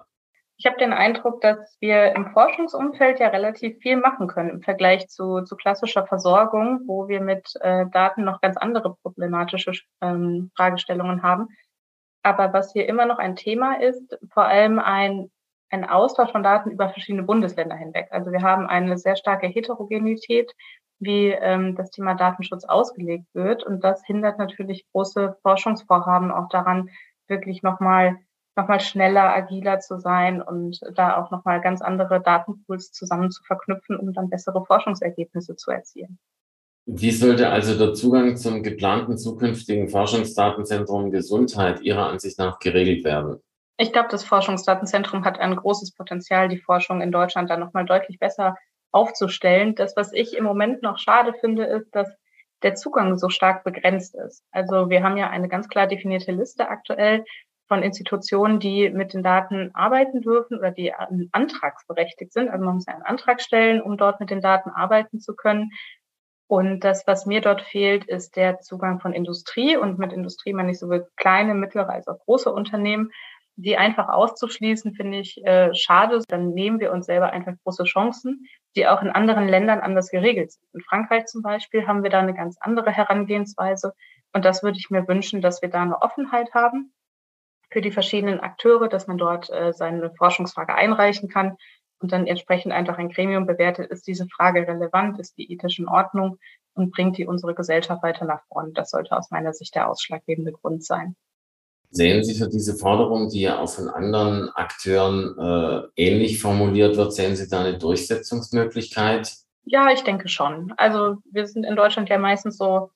Ich 0.56 0.64
habe 0.64 0.78
den 0.78 0.94
Eindruck, 0.94 1.42
dass 1.42 1.76
wir 1.80 2.14
im 2.16 2.32
Forschungsumfeld 2.32 3.20
ja 3.20 3.28
relativ 3.28 3.78
viel 3.78 3.96
machen 3.96 4.26
können 4.26 4.48
im 4.48 4.62
Vergleich 4.62 5.08
zu, 5.08 5.42
zu 5.42 5.54
klassischer 5.54 6.06
Versorgung, 6.06 6.80
wo 6.86 7.08
wir 7.08 7.20
mit 7.20 7.46
äh, 7.60 7.84
Daten 7.92 8.24
noch 8.24 8.40
ganz 8.40 8.56
andere 8.56 8.96
problematische 9.02 9.72
ähm, 10.00 10.50
Fragestellungen 10.56 11.22
haben. 11.22 11.48
Aber 12.22 12.54
was 12.54 12.72
hier 12.72 12.88
immer 12.88 13.04
noch 13.04 13.18
ein 13.18 13.36
Thema 13.36 13.80
ist, 13.80 14.18
vor 14.32 14.46
allem 14.46 14.78
ein 14.78 15.30
ein 15.70 15.84
Austausch 15.84 16.32
von 16.32 16.42
Daten 16.42 16.70
über 16.70 16.90
verschiedene 16.90 17.24
Bundesländer 17.24 17.76
hinweg. 17.76 18.08
Also 18.10 18.32
wir 18.32 18.42
haben 18.42 18.66
eine 18.66 18.96
sehr 18.96 19.16
starke 19.16 19.46
Heterogenität, 19.46 20.52
wie 20.98 21.28
ähm, 21.28 21.76
das 21.76 21.90
Thema 21.90 22.14
Datenschutz 22.14 22.64
ausgelegt 22.64 23.26
wird. 23.34 23.64
Und 23.64 23.84
das 23.84 24.04
hindert 24.04 24.38
natürlich 24.38 24.86
große 24.92 25.36
Forschungsvorhaben 25.42 26.30
auch 26.30 26.48
daran, 26.48 26.90
wirklich 27.28 27.62
nochmal 27.62 28.18
nochmal 28.58 28.80
schneller, 28.80 29.34
agiler 29.34 29.78
zu 29.78 29.98
sein 29.98 30.42
und 30.42 30.80
da 30.94 31.16
auch 31.16 31.30
nochmal 31.30 31.60
ganz 31.60 31.80
andere 31.80 32.20
Datenpools 32.20 32.92
zusammen 32.92 33.30
zu 33.30 33.42
verknüpfen, 33.44 33.96
um 33.96 34.12
dann 34.12 34.28
bessere 34.28 34.64
Forschungsergebnisse 34.66 35.56
zu 35.56 35.70
erzielen. 35.70 36.18
Wie 36.84 37.12
sollte 37.12 37.50
also 37.50 37.78
der 37.78 37.94
Zugang 37.94 38.36
zum 38.36 38.62
geplanten 38.62 39.16
zukünftigen 39.16 39.88
Forschungsdatenzentrum 39.88 41.10
Gesundheit 41.10 41.80
Ihrer 41.82 42.08
Ansicht 42.08 42.38
nach 42.38 42.58
geregelt 42.58 43.04
werden? 43.04 43.40
Ich 43.78 43.92
glaube, 43.92 44.08
das 44.10 44.24
Forschungsdatenzentrum 44.24 45.24
hat 45.24 45.38
ein 45.38 45.54
großes 45.54 45.92
Potenzial, 45.92 46.48
die 46.48 46.58
Forschung 46.58 47.00
in 47.00 47.12
Deutschland 47.12 47.48
dann 47.48 47.60
nochmal 47.60 47.84
deutlich 47.84 48.18
besser 48.18 48.56
aufzustellen. 48.92 49.74
Das, 49.74 49.96
was 49.96 50.12
ich 50.12 50.36
im 50.36 50.44
Moment 50.44 50.82
noch 50.82 50.98
schade 50.98 51.34
finde, 51.40 51.64
ist, 51.64 51.94
dass 51.94 52.08
der 52.62 52.74
Zugang 52.74 53.16
so 53.16 53.28
stark 53.28 53.64
begrenzt 53.64 54.16
ist. 54.16 54.44
Also 54.50 54.90
wir 54.90 55.02
haben 55.02 55.16
ja 55.16 55.30
eine 55.30 55.48
ganz 55.48 55.68
klar 55.68 55.86
definierte 55.86 56.32
Liste 56.32 56.68
aktuell 56.68 57.24
von 57.68 57.82
Institutionen, 57.82 58.58
die 58.60 58.90
mit 58.90 59.12
den 59.12 59.22
Daten 59.22 59.70
arbeiten 59.74 60.22
dürfen 60.22 60.58
oder 60.58 60.70
die 60.70 60.92
antragsberechtigt 61.32 62.32
sind. 62.32 62.48
Also 62.48 62.64
man 62.64 62.76
muss 62.76 62.88
einen 62.88 63.02
Antrag 63.02 63.40
stellen, 63.40 63.82
um 63.82 63.96
dort 63.96 64.20
mit 64.20 64.30
den 64.30 64.40
Daten 64.40 64.70
arbeiten 64.70 65.20
zu 65.20 65.36
können. 65.36 65.70
Und 66.48 66.80
das, 66.80 67.06
was 67.06 67.26
mir 67.26 67.42
dort 67.42 67.60
fehlt, 67.60 68.06
ist 68.06 68.36
der 68.36 68.60
Zugang 68.60 69.00
von 69.00 69.12
Industrie. 69.12 69.76
Und 69.76 69.98
mit 69.98 70.14
Industrie 70.14 70.54
meine 70.54 70.70
ich 70.70 70.78
sowohl 70.78 71.06
kleine, 71.16 71.54
mittlere 71.54 71.90
als 71.90 72.08
auch 72.08 72.18
große 72.24 72.50
Unternehmen. 72.50 73.12
Die 73.60 73.76
einfach 73.76 74.08
auszuschließen, 74.08 74.94
finde 74.94 75.18
ich 75.18 75.44
äh, 75.44 75.74
schade. 75.74 76.22
Dann 76.28 76.50
nehmen 76.50 76.78
wir 76.78 76.92
uns 76.92 77.06
selber 77.06 77.32
einfach 77.32 77.54
große 77.64 77.82
Chancen, 77.84 78.46
die 78.76 78.86
auch 78.86 79.02
in 79.02 79.10
anderen 79.10 79.48
Ländern 79.48 79.80
anders 79.80 80.10
geregelt 80.10 80.52
sind. 80.52 80.62
In 80.74 80.80
Frankreich 80.80 81.26
zum 81.26 81.42
Beispiel 81.42 81.88
haben 81.88 82.04
wir 82.04 82.10
da 82.10 82.20
eine 82.20 82.34
ganz 82.34 82.56
andere 82.60 82.92
Herangehensweise. 82.92 83.94
Und 84.32 84.44
das 84.44 84.62
würde 84.62 84.78
ich 84.78 84.90
mir 84.90 85.08
wünschen, 85.08 85.40
dass 85.40 85.60
wir 85.60 85.70
da 85.70 85.82
eine 85.82 86.00
Offenheit 86.00 86.54
haben 86.54 86.92
für 87.70 87.80
die 87.80 87.90
verschiedenen 87.90 88.38
Akteure, 88.38 88.88
dass 88.88 89.08
man 89.08 89.18
dort 89.18 89.50
äh, 89.50 89.72
seine 89.72 90.12
Forschungsfrage 90.14 90.76
einreichen 90.76 91.28
kann 91.28 91.56
und 92.00 92.12
dann 92.12 92.28
entsprechend 92.28 92.72
einfach 92.72 92.98
ein 92.98 93.08
Gremium 93.08 93.46
bewertet, 93.46 93.90
ist 93.90 94.06
diese 94.06 94.28
Frage 94.28 94.68
relevant, 94.68 95.18
ist 95.18 95.36
die 95.36 95.52
ethisch 95.52 95.80
in 95.80 95.88
Ordnung 95.88 96.38
und 96.74 96.92
bringt 96.92 97.18
die 97.18 97.26
unsere 97.26 97.56
Gesellschaft 97.56 98.04
weiter 98.04 98.24
nach 98.24 98.44
vorne. 98.46 98.72
Das 98.72 98.90
sollte 98.90 99.16
aus 99.16 99.30
meiner 99.30 99.52
Sicht 99.52 99.74
der 99.74 99.88
ausschlaggebende 99.88 100.52
Grund 100.52 100.84
sein. 100.84 101.16
Sehen 101.90 102.22
Sie 102.22 102.34
für 102.34 102.48
diese 102.48 102.74
Forderung, 102.76 103.30
die 103.30 103.40
ja 103.40 103.58
auch 103.60 103.70
von 103.70 103.88
anderen 103.88 104.50
Akteuren 104.50 105.34
äh, 105.38 105.88
ähnlich 105.96 106.40
formuliert 106.40 106.96
wird, 106.96 107.14
sehen 107.14 107.34
Sie 107.34 107.48
da 107.48 107.60
eine 107.60 107.78
Durchsetzungsmöglichkeit? 107.78 109.32
Ja, 109.64 109.90
ich 109.90 110.02
denke 110.02 110.28
schon. 110.28 110.72
Also 110.76 111.16
wir 111.30 111.46
sind 111.46 111.64
in 111.64 111.76
Deutschland 111.76 112.08
ja 112.08 112.18
meistens 112.18 112.58
so 112.58 112.90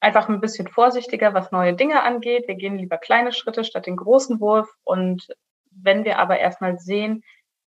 einfach 0.00 0.28
ein 0.28 0.40
bisschen 0.40 0.66
vorsichtiger, 0.66 1.34
was 1.34 1.52
neue 1.52 1.74
Dinge 1.74 2.02
angeht. 2.02 2.48
Wir 2.48 2.56
gehen 2.56 2.76
lieber 2.76 2.98
kleine 2.98 3.32
Schritte 3.32 3.64
statt 3.64 3.86
den 3.86 3.96
großen 3.96 4.40
Wurf. 4.40 4.68
Und 4.82 5.28
wenn 5.70 6.04
wir 6.04 6.18
aber 6.18 6.38
erstmal 6.38 6.78
sehen, 6.78 7.22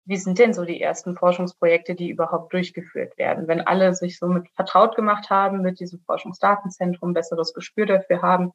wie 0.06 0.18
sind 0.18 0.40
denn 0.40 0.54
so 0.54 0.66
die 0.66 0.82
ersten 0.82 1.16
Forschungsprojekte, 1.16 1.96
die 1.96 2.10
überhaupt 2.10 2.54
durchgeführt 2.54 3.18
werden? 3.18 3.48
Wenn 3.48 3.62
alle 3.62 3.94
sich 3.94 4.20
so 4.20 4.28
mit 4.28 4.48
vertraut 4.50 4.96
gemacht 4.96 5.30
haben, 5.30 5.62
mit 5.62 5.80
diesem 5.80 6.00
Forschungsdatenzentrum, 6.02 7.14
besseres 7.14 7.54
Gespür 7.54 7.86
dafür 7.86 8.22
haben, 8.22 8.54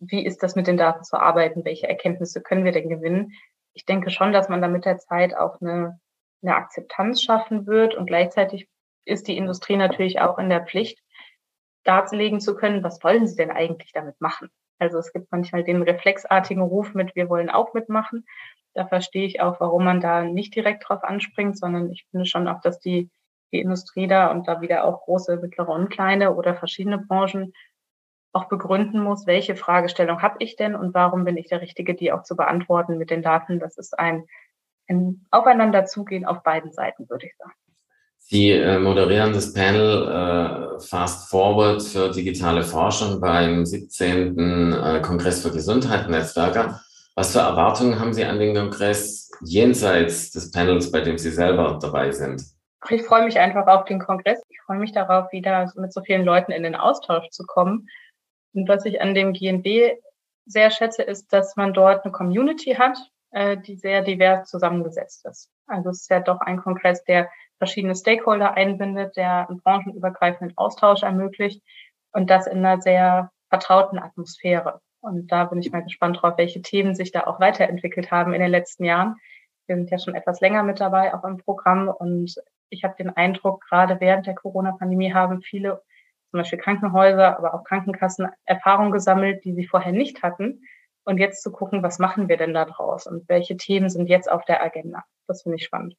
wie 0.00 0.24
ist 0.24 0.42
das 0.42 0.56
mit 0.56 0.66
den 0.66 0.76
Daten 0.76 1.04
zu 1.04 1.16
arbeiten? 1.16 1.64
Welche 1.64 1.88
Erkenntnisse 1.88 2.42
können 2.42 2.64
wir 2.64 2.72
denn 2.72 2.88
gewinnen? 2.88 3.32
Ich 3.72 3.84
denke 3.84 4.10
schon, 4.10 4.32
dass 4.32 4.48
man 4.48 4.62
da 4.62 4.68
mit 4.68 4.84
der 4.84 4.98
Zeit 4.98 5.36
auch 5.36 5.60
eine, 5.60 6.00
eine 6.42 6.56
Akzeptanz 6.56 7.22
schaffen 7.22 7.66
wird 7.66 7.94
und 7.94 8.06
gleichzeitig 8.06 8.68
ist 9.04 9.28
die 9.28 9.36
Industrie 9.36 9.76
natürlich 9.76 10.20
auch 10.20 10.38
in 10.38 10.48
der 10.48 10.64
Pflicht, 10.64 10.98
darzulegen 11.84 12.40
zu 12.40 12.54
können, 12.56 12.82
was 12.82 13.02
wollen 13.04 13.26
sie 13.26 13.36
denn 13.36 13.50
eigentlich 13.50 13.92
damit 13.92 14.20
machen? 14.20 14.48
Also 14.78 14.98
es 14.98 15.12
gibt 15.12 15.30
manchmal 15.30 15.64
den 15.64 15.82
reflexartigen 15.82 16.62
Ruf 16.62 16.94
mit, 16.94 17.14
wir 17.14 17.28
wollen 17.28 17.50
auch 17.50 17.74
mitmachen. 17.74 18.26
Da 18.74 18.86
verstehe 18.86 19.26
ich 19.26 19.40
auch, 19.40 19.60
warum 19.60 19.84
man 19.84 20.00
da 20.00 20.22
nicht 20.22 20.54
direkt 20.54 20.88
drauf 20.88 21.04
anspringt, 21.04 21.58
sondern 21.58 21.92
ich 21.92 22.06
finde 22.10 22.26
schon 22.26 22.48
auch, 22.48 22.60
dass 22.60 22.80
die, 22.80 23.10
die 23.52 23.60
Industrie 23.60 24.08
da 24.08 24.30
und 24.30 24.48
da 24.48 24.60
wieder 24.60 24.84
auch 24.84 25.02
große, 25.02 25.36
mittlere 25.36 25.68
und 25.68 25.90
kleine 25.90 26.34
oder 26.34 26.54
verschiedene 26.54 26.98
Branchen 26.98 27.52
auch 28.34 28.48
begründen 28.48 29.00
muss, 29.00 29.26
welche 29.26 29.56
Fragestellung 29.56 30.20
habe 30.20 30.36
ich 30.40 30.56
denn 30.56 30.74
und 30.74 30.92
warum 30.92 31.24
bin 31.24 31.36
ich 31.36 31.48
der 31.48 31.60
Richtige, 31.60 31.94
die 31.94 32.12
auch 32.12 32.24
zu 32.24 32.36
beantworten 32.36 32.98
mit 32.98 33.10
den 33.10 33.22
Daten. 33.22 33.60
Das 33.60 33.78
ist 33.78 33.98
ein, 33.98 34.24
ein 34.88 35.24
Aufeinanderzugehen 35.30 36.24
auf 36.24 36.42
beiden 36.42 36.72
Seiten, 36.72 37.08
würde 37.08 37.26
ich 37.26 37.36
sagen. 37.36 37.52
Sie 38.26 38.50
äh, 38.50 38.78
moderieren 38.78 39.34
das 39.34 39.52
Panel 39.52 40.08
äh, 40.08 40.80
Fast 40.80 41.30
Forward 41.30 41.82
für 41.82 42.10
digitale 42.10 42.62
Forschung 42.62 43.20
beim 43.20 43.66
17. 43.66 44.72
Äh, 44.72 45.02
Kongress 45.02 45.42
für 45.42 45.50
Gesundheitsnetzwerke. 45.50 46.80
Was 47.14 47.32
für 47.32 47.40
Erwartungen 47.40 48.00
haben 48.00 48.14
Sie 48.14 48.24
an 48.24 48.38
den 48.38 48.54
Kongress 48.54 49.30
jenseits 49.42 50.32
des 50.32 50.50
Panels, 50.50 50.90
bei 50.90 51.02
dem 51.02 51.18
Sie 51.18 51.30
selber 51.30 51.78
dabei 51.80 52.10
sind? 52.10 52.42
Ich 52.90 53.02
freue 53.02 53.24
mich 53.24 53.38
einfach 53.38 53.66
auf 53.66 53.84
den 53.84 54.00
Kongress. 54.00 54.42
Ich 54.48 54.60
freue 54.62 54.78
mich 54.78 54.92
darauf, 54.92 55.30
wieder 55.30 55.70
mit 55.76 55.92
so 55.92 56.02
vielen 56.02 56.24
Leuten 56.24 56.50
in 56.50 56.62
den 56.62 56.74
Austausch 56.74 57.28
zu 57.30 57.44
kommen. 57.44 57.88
Und 58.54 58.68
was 58.68 58.84
ich 58.84 59.00
an 59.00 59.14
dem 59.14 59.32
GNB 59.32 59.98
sehr 60.46 60.70
schätze, 60.70 61.02
ist, 61.02 61.32
dass 61.32 61.56
man 61.56 61.72
dort 61.74 62.04
eine 62.04 62.12
Community 62.12 62.74
hat, 62.74 62.98
äh, 63.30 63.56
die 63.56 63.76
sehr 63.76 64.02
divers 64.02 64.48
zusammengesetzt 64.48 65.26
ist. 65.26 65.50
Also 65.66 65.90
es 65.90 66.02
ist 66.02 66.10
ja 66.10 66.20
doch 66.20 66.40
ein 66.40 66.58
Kongress, 66.58 67.04
der 67.04 67.28
verschiedene 67.58 67.94
Stakeholder 67.94 68.54
einbindet, 68.54 69.16
der 69.16 69.48
einen 69.48 69.60
branchenübergreifenden 69.60 70.56
Austausch 70.56 71.02
ermöglicht 71.02 71.62
und 72.12 72.30
das 72.30 72.46
in 72.46 72.58
einer 72.58 72.80
sehr 72.80 73.30
vertrauten 73.48 73.98
Atmosphäre. 73.98 74.80
Und 75.00 75.30
da 75.32 75.44
bin 75.44 75.60
ich 75.60 75.70
mal 75.70 75.82
gespannt 75.82 76.20
drauf, 76.20 76.34
welche 76.38 76.62
Themen 76.62 76.94
sich 76.94 77.12
da 77.12 77.26
auch 77.26 77.40
weiterentwickelt 77.40 78.10
haben 78.10 78.32
in 78.32 78.40
den 78.40 78.50
letzten 78.50 78.84
Jahren. 78.84 79.16
Wir 79.66 79.76
sind 79.76 79.90
ja 79.90 79.98
schon 79.98 80.14
etwas 80.14 80.40
länger 80.40 80.62
mit 80.62 80.80
dabei, 80.80 81.14
auch 81.14 81.24
im 81.24 81.38
Programm. 81.38 81.88
Und 81.88 82.34
ich 82.70 82.84
habe 82.84 82.94
den 82.96 83.10
Eindruck, 83.10 83.64
gerade 83.68 84.00
während 84.00 84.26
der 84.26 84.34
Corona-Pandemie 84.34 85.12
haben 85.12 85.42
viele, 85.42 85.82
zum 86.34 86.40
Beispiel 86.40 86.58
Krankenhäuser, 86.58 87.38
aber 87.38 87.54
auch 87.54 87.62
Krankenkassen, 87.62 88.26
Erfahrungen 88.44 88.90
gesammelt, 88.90 89.44
die 89.44 89.54
sie 89.54 89.68
vorher 89.68 89.92
nicht 89.92 90.24
hatten. 90.24 90.64
Und 91.04 91.18
jetzt 91.18 91.44
zu 91.44 91.52
gucken, 91.52 91.84
was 91.84 92.00
machen 92.00 92.28
wir 92.28 92.36
denn 92.36 92.52
da 92.52 92.64
draus 92.64 93.06
und 93.06 93.28
welche 93.28 93.56
Themen 93.56 93.88
sind 93.88 94.08
jetzt 94.08 94.28
auf 94.28 94.44
der 94.44 94.60
Agenda. 94.60 95.04
Das 95.28 95.42
finde 95.42 95.58
ich 95.58 95.64
spannend. 95.64 95.94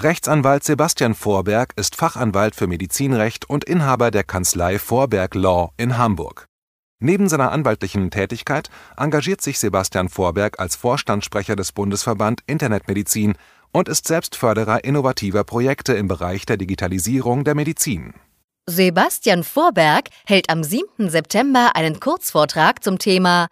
Rechtsanwalt 0.00 0.64
Sebastian 0.64 1.12
Vorberg 1.12 1.74
ist 1.76 1.96
Fachanwalt 1.96 2.54
für 2.54 2.66
Medizinrecht 2.66 3.50
und 3.50 3.64
Inhaber 3.64 4.10
der 4.10 4.24
Kanzlei 4.24 4.78
Vorberg 4.78 5.34
Law 5.34 5.72
in 5.76 5.98
Hamburg. 5.98 6.46
Neben 6.98 7.28
seiner 7.28 7.52
anwaltlichen 7.52 8.10
Tätigkeit 8.10 8.70
engagiert 8.96 9.42
sich 9.42 9.58
Sebastian 9.58 10.08
Vorberg 10.08 10.58
als 10.58 10.76
Vorstandssprecher 10.76 11.54
des 11.54 11.72
Bundesverband 11.72 12.40
Internetmedizin 12.46 13.34
und 13.70 13.88
ist 13.90 14.06
selbst 14.06 14.34
Förderer 14.34 14.84
innovativer 14.84 15.44
Projekte 15.44 15.92
im 15.92 16.08
Bereich 16.08 16.46
der 16.46 16.56
Digitalisierung 16.56 17.44
der 17.44 17.54
Medizin. 17.54 18.14
Sebastian 18.66 19.44
Vorberg 19.44 20.08
hält 20.26 20.48
am 20.48 20.64
7. 20.64 21.10
September 21.10 21.76
einen 21.76 22.00
Kurzvortrag 22.00 22.82
zum 22.82 22.98
Thema 22.98 23.48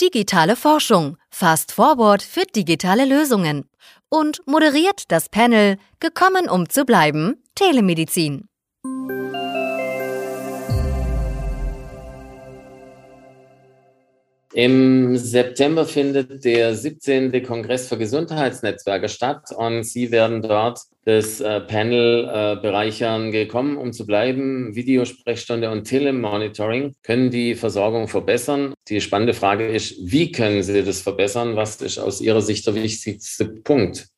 Digitale 0.00 0.56
Forschung, 0.56 1.16
Fast 1.30 1.70
Forward 1.70 2.22
für 2.22 2.44
digitale 2.54 3.04
Lösungen 3.04 3.68
und 4.08 4.42
moderiert 4.46 5.04
das 5.08 5.28
Panel 5.28 5.76
Gekommen 6.00 6.48
um 6.48 6.68
zu 6.68 6.84
bleiben, 6.84 7.42
Telemedizin. 7.54 8.47
Im 14.58 15.16
September 15.16 15.86
findet 15.86 16.44
der 16.44 16.74
17. 16.74 17.44
Kongress 17.44 17.86
für 17.86 17.96
Gesundheitsnetzwerke 17.96 19.08
statt 19.08 19.52
und 19.56 19.84
Sie 19.84 20.10
werden 20.10 20.42
dort 20.42 20.80
das 21.04 21.40
äh, 21.40 21.60
Panel 21.60 22.24
äh, 22.24 22.60
bereichern. 22.60 23.30
Gekommen, 23.30 23.76
um 23.76 23.92
zu 23.92 24.04
bleiben, 24.04 24.74
Videosprechstunde 24.74 25.70
und 25.70 25.84
Telemonitoring 25.84 26.96
können 27.04 27.30
die 27.30 27.54
Versorgung 27.54 28.08
verbessern. 28.08 28.74
Die 28.88 29.00
spannende 29.00 29.32
Frage 29.32 29.68
ist, 29.68 29.94
wie 30.00 30.32
können 30.32 30.64
Sie 30.64 30.82
das 30.82 31.02
verbessern? 31.02 31.54
Was 31.54 31.80
ist 31.80 31.98
aus 31.98 32.20
Ihrer 32.20 32.42
Sicht 32.42 32.66
der 32.66 32.74
wichtigste 32.74 33.44
Punkt? 33.62 34.08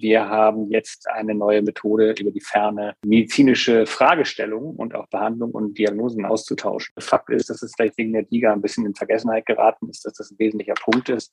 Wir 0.00 0.28
haben 0.28 0.70
jetzt 0.70 1.08
eine 1.08 1.34
neue 1.34 1.62
Methode 1.62 2.14
über 2.18 2.30
die 2.30 2.40
Ferne 2.40 2.94
medizinische 3.04 3.86
Fragestellungen 3.86 4.76
und 4.76 4.94
auch 4.94 5.06
Behandlung 5.08 5.50
und 5.50 5.78
Diagnosen 5.78 6.24
auszutauschen. 6.24 6.94
Fakt 6.98 7.30
ist, 7.30 7.50
dass 7.50 7.62
es 7.62 7.72
vielleicht 7.76 7.98
wegen 7.98 8.12
der 8.12 8.22
DIGA 8.22 8.52
ein 8.52 8.62
bisschen 8.62 8.86
in 8.86 8.94
Vergessenheit 8.94 9.46
geraten 9.46 9.88
ist, 9.90 10.04
dass 10.04 10.14
das 10.14 10.30
ein 10.30 10.38
wesentlicher 10.38 10.74
Punkt 10.74 11.08
ist 11.08 11.30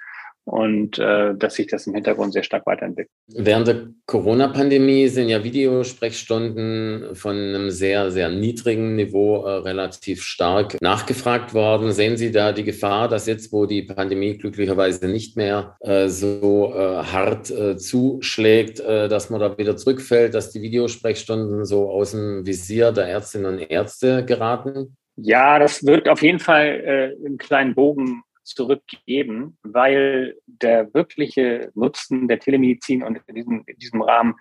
und 0.48 0.98
äh, 0.98 1.36
dass 1.36 1.56
sich 1.56 1.68
das 1.68 1.88
im 1.88 1.94
Hintergrund 1.94 2.32
sehr 2.32 2.44
stark 2.44 2.66
weiterentwickelt. 2.66 3.12
Während 3.28 3.68
der 3.68 3.88
Corona-Pandemie 4.06 5.10
sind 5.10 5.28
ja 5.28 5.44
Videosprechstunden 5.44 7.16
von 7.16 7.36
einem 7.36 7.70
sehr, 7.70 8.12
sehr 8.12 8.30
niedrigen 8.30 8.96
Niveau 8.96 9.44
äh, 9.44 9.56
relativ 9.58 10.24
stark 10.24 10.82
nachgefragt 10.82 11.54
worden. 11.54 11.92
Sehen 11.92 12.16
Sie 12.16 12.32
da 12.32 12.54
die 12.54 12.64
Gefahr, 12.64 13.10
dass 13.10 13.28
jetzt, 13.28 13.52
wo 13.52 13.66
die 13.66 13.82
Pandemie 13.82 14.38
glücklicherweise 14.38 15.10
nicht 15.10 15.36
mehr 15.36 15.76
äh, 15.82 16.08
so 16.08 16.74
äh, 16.74 17.04
hart 17.04 17.52
äh, 17.52 17.76
zuschlägt, 17.76 18.57
schlägt, 18.58 18.80
äh, 18.80 19.08
dass 19.08 19.30
man 19.30 19.40
da 19.40 19.58
wieder 19.58 19.78
zurückfällt, 19.78 20.34
dass 20.34 20.52
die 20.52 20.62
Videosprechstunden 20.62 21.66
so 21.66 21.90
aus 21.90 22.12
dem 22.12 22.46
Visier 22.46 22.92
der 22.92 23.08
Ärztinnen 23.08 23.54
und 23.54 23.60
Ärzte 23.60 24.26
geraten? 24.26 24.98
Ja, 25.16 25.60
das 25.60 25.86
wird 25.86 26.08
auf 26.10 26.22
jeden 26.22 26.40
Fall 26.40 26.66
äh, 26.66 27.26
einen 27.26 27.38
kleinen 27.38 27.76
Bogen 27.76 28.24
zurückgeben, 28.48 29.58
weil 29.64 30.38
der 30.46 30.94
wirkliche 30.94 31.72
Nutzen 31.76 32.28
der 32.28 32.40
Telemedizin 32.40 33.04
und 33.04 33.20
in 33.28 33.36
diesem, 33.36 33.64
in 33.66 33.78
diesem 33.78 34.02
Rahmen 34.02 34.36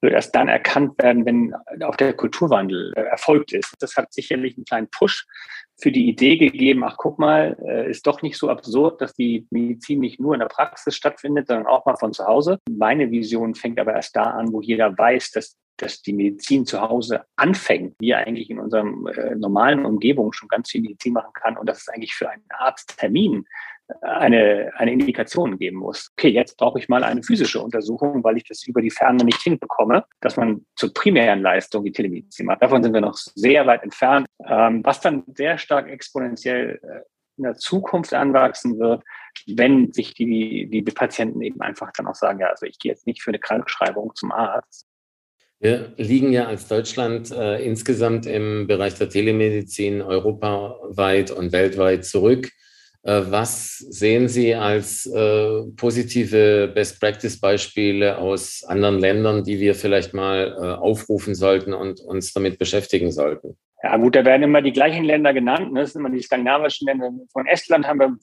wird 0.00 0.14
erst 0.14 0.34
dann 0.34 0.48
erkannt 0.48 1.00
werden, 1.00 1.24
wenn 1.24 1.54
auch 1.84 1.96
der 1.96 2.12
Kulturwandel 2.12 2.92
äh, 2.96 3.02
erfolgt 3.02 3.52
ist. 3.52 3.74
Das 3.78 3.96
hat 3.96 4.12
sicherlich 4.12 4.56
einen 4.56 4.64
kleinen 4.64 4.88
Push 4.90 5.26
für 5.80 5.92
die 5.92 6.08
Idee 6.08 6.36
gegeben, 6.36 6.84
ach 6.84 6.96
guck 6.96 7.18
mal, 7.18 7.56
äh, 7.64 7.88
ist 7.88 8.06
doch 8.06 8.20
nicht 8.20 8.36
so 8.36 8.50
absurd, 8.50 9.00
dass 9.00 9.14
die 9.14 9.46
Medizin 9.50 10.00
nicht 10.00 10.20
nur 10.20 10.34
in 10.34 10.40
der 10.40 10.48
Praxis 10.48 10.96
stattfindet, 10.96 11.46
sondern 11.46 11.66
auch 11.66 11.86
mal 11.86 11.96
von 11.96 12.12
zu 12.12 12.26
Hause. 12.26 12.58
Meine 12.68 13.10
Vision 13.10 13.54
fängt 13.54 13.78
aber 13.78 13.94
erst 13.94 14.16
da 14.16 14.24
an, 14.24 14.52
wo 14.52 14.60
jeder 14.60 14.96
weiß, 14.96 15.30
dass 15.30 15.56
dass 15.82 16.02
die 16.02 16.12
Medizin 16.12 16.64
zu 16.64 16.80
Hause 16.80 17.24
anfängt, 17.36 17.94
wie 17.98 18.14
eigentlich 18.14 18.50
in 18.50 18.58
unserem 18.58 19.06
äh, 19.08 19.34
normalen 19.34 19.84
Umgebung 19.84 20.32
schon 20.32 20.48
ganz 20.48 20.70
viel 20.70 20.82
Medizin 20.82 21.12
machen 21.12 21.32
kann 21.34 21.56
und 21.56 21.68
dass 21.68 21.82
es 21.82 21.88
eigentlich 21.88 22.14
für 22.14 22.30
einen 22.30 22.44
Arzttermin 22.50 23.44
eine, 24.00 24.70
eine 24.76 24.92
Indikation 24.92 25.58
geben 25.58 25.78
muss. 25.78 26.12
Okay, 26.16 26.28
jetzt 26.28 26.56
brauche 26.56 26.78
ich 26.78 26.88
mal 26.88 27.04
eine 27.04 27.22
physische 27.22 27.60
Untersuchung, 27.60 28.24
weil 28.24 28.36
ich 28.36 28.44
das 28.44 28.66
über 28.66 28.80
die 28.80 28.90
Ferne 28.90 29.24
nicht 29.24 29.42
hinbekomme, 29.42 30.04
dass 30.20 30.36
man 30.36 30.64
zur 30.76 30.94
primären 30.94 31.42
Leistung 31.42 31.84
die 31.84 31.92
Telemedizin 31.92 32.46
macht. 32.46 32.62
Davon 32.62 32.82
sind 32.82 32.94
wir 32.94 33.00
noch 33.00 33.14
sehr 33.16 33.66
weit 33.66 33.82
entfernt, 33.82 34.26
ähm, 34.46 34.80
was 34.84 35.00
dann 35.00 35.24
sehr 35.34 35.58
stark 35.58 35.88
exponentiell 35.90 36.80
äh, 36.82 37.00
in 37.38 37.44
der 37.44 37.54
Zukunft 37.54 38.14
anwachsen 38.14 38.78
wird, 38.78 39.02
wenn 39.46 39.92
sich 39.92 40.14
die, 40.14 40.68
die 40.70 40.82
Patienten 40.82 41.40
eben 41.40 41.60
einfach 41.60 41.90
dann 41.92 42.06
auch 42.06 42.14
sagen, 42.14 42.40
ja, 42.40 42.48
also 42.48 42.66
ich 42.66 42.78
gehe 42.78 42.92
jetzt 42.92 43.06
nicht 43.06 43.22
für 43.22 43.30
eine 43.30 43.38
Krankschreibung 43.38 44.14
zum 44.14 44.32
Arzt. 44.32 44.86
Wir 45.62 45.92
liegen 45.96 46.32
ja 46.32 46.46
als 46.46 46.66
Deutschland 46.66 47.30
äh, 47.30 47.64
insgesamt 47.64 48.26
im 48.26 48.66
Bereich 48.66 48.96
der 48.96 49.08
Telemedizin 49.08 50.02
europaweit 50.02 51.30
und 51.30 51.52
weltweit 51.52 52.04
zurück. 52.04 52.50
Äh, 53.04 53.20
was 53.28 53.78
sehen 53.78 54.26
Sie 54.26 54.56
als 54.56 55.06
äh, 55.06 55.62
positive 55.76 56.66
Best-Practice-Beispiele 56.74 58.18
aus 58.18 58.64
anderen 58.64 58.98
Ländern, 58.98 59.44
die 59.44 59.60
wir 59.60 59.76
vielleicht 59.76 60.14
mal 60.14 60.56
äh, 60.60 60.66
aufrufen 60.82 61.36
sollten 61.36 61.74
und 61.74 62.00
uns 62.00 62.32
damit 62.32 62.58
beschäftigen 62.58 63.12
sollten? 63.12 63.56
Ja 63.84 63.96
gut, 63.98 64.16
da 64.16 64.24
werden 64.24 64.42
immer 64.42 64.62
die 64.62 64.72
gleichen 64.72 65.04
Länder 65.04 65.32
genannt. 65.32 65.72
Ne? 65.72 65.82
Das 65.82 65.92
sind 65.92 66.00
immer 66.00 66.10
die 66.10 66.22
skandinavischen 66.22 66.88
Länder. 66.88 67.12
Von 67.32 67.46
Estland 67.46 67.86
haben 67.86 68.00
wir 68.00 68.16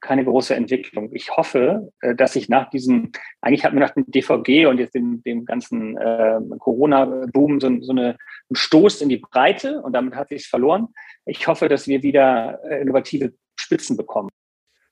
keine 0.02 0.24
große 0.24 0.54
Entwicklung. 0.54 1.10
Ich 1.12 1.34
hoffe, 1.34 1.90
äh, 2.00 2.14
dass 2.14 2.36
ich 2.36 2.50
nach 2.50 2.68
diesem, 2.68 3.12
eigentlich 3.40 3.64
hatten 3.64 3.76
wir 3.76 3.80
nach 3.80 3.94
dem 3.94 4.04
DVG 4.10 4.66
und 4.66 4.78
jetzt 4.78 4.94
dem, 4.94 5.22
dem 5.22 5.46
ganzen 5.46 5.96
äh, 5.96 6.40
Corona-Boom 6.58 7.60
so, 7.60 7.70
so 7.80 7.92
eine, 7.92 8.08
einen 8.08 8.18
Stoß 8.56 9.00
in 9.00 9.08
die 9.08 9.18
Breite 9.18 9.80
und 9.80 9.94
damit 9.94 10.14
hat 10.14 10.28
sich 10.28 10.48
verloren. 10.48 10.88
Ich 11.24 11.46
hoffe, 11.46 11.68
dass 11.68 11.86
wir 11.86 12.02
wieder 12.02 12.58
äh, 12.68 12.82
innovative 12.82 13.32
Spitzen 13.54 13.96
bekommen. 13.96 14.28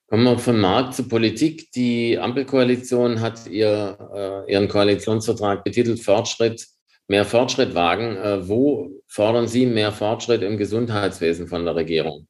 Kommen 0.07 0.23
wir 0.23 0.39
vom 0.39 0.59
Markt 0.59 0.95
zur 0.95 1.07
Politik. 1.07 1.71
Die 1.71 2.17
Ampelkoalition 2.17 3.21
hat 3.21 3.47
ihr, 3.47 4.45
äh, 4.47 4.51
ihren 4.51 4.67
Koalitionsvertrag 4.67 5.63
betitelt 5.63 6.01
Fortschritt, 6.01 6.67
mehr 7.11 7.25
Fortschritt 7.25 7.75
wagen. 7.75 8.15
Äh, 8.15 8.47
wo 8.47 8.89
fordern 9.05 9.47
Sie 9.47 9.67
mehr 9.67 9.91
Fortschritt 9.91 10.41
im 10.41 10.57
Gesundheitswesen 10.57 11.47
von 11.47 11.65
der 11.65 11.75
Regierung? 11.75 12.27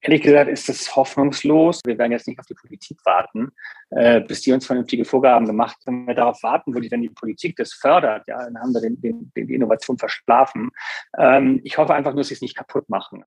Ehrlich 0.00 0.22
gesagt 0.22 0.48
ist 0.48 0.68
das 0.68 0.94
hoffnungslos. 0.94 1.80
Wir 1.84 1.98
werden 1.98 2.12
jetzt 2.12 2.28
nicht 2.28 2.38
auf 2.38 2.46
die 2.46 2.54
Politik 2.54 2.98
warten, 3.04 3.48
äh, 3.90 4.20
bis 4.20 4.42
die 4.42 4.52
uns 4.52 4.64
vernünftige 4.64 5.04
Vorgaben 5.04 5.46
gemacht 5.46 5.76
haben. 5.84 6.02
Wenn 6.02 6.06
wir 6.06 6.14
darauf 6.14 6.40
warten, 6.44 6.72
wo 6.72 6.78
die, 6.78 6.90
wenn 6.90 7.02
die 7.02 7.08
Politik 7.08 7.56
das 7.56 7.72
fördert, 7.72 8.28
ja, 8.28 8.38
dann 8.38 8.56
haben 8.60 8.72
wir 8.72 8.80
den, 8.80 9.00
den, 9.00 9.32
die 9.34 9.54
Innovation 9.54 9.98
verschlafen. 9.98 10.70
Ähm, 11.18 11.60
ich 11.64 11.78
hoffe 11.78 11.94
einfach 11.94 12.12
nur, 12.12 12.20
dass 12.20 12.28
sie 12.28 12.34
es 12.34 12.42
nicht 12.42 12.56
kaputt 12.56 12.88
machen. 12.88 13.24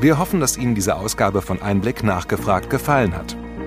Wir 0.00 0.18
hoffen, 0.18 0.40
dass 0.40 0.58
Ihnen 0.58 0.74
diese 0.74 0.96
Ausgabe 0.96 1.40
von 1.40 1.62
Einblick 1.62 2.02
nachgefragt 2.02 2.68
gefallen 2.68 3.16
hat. 3.16 3.36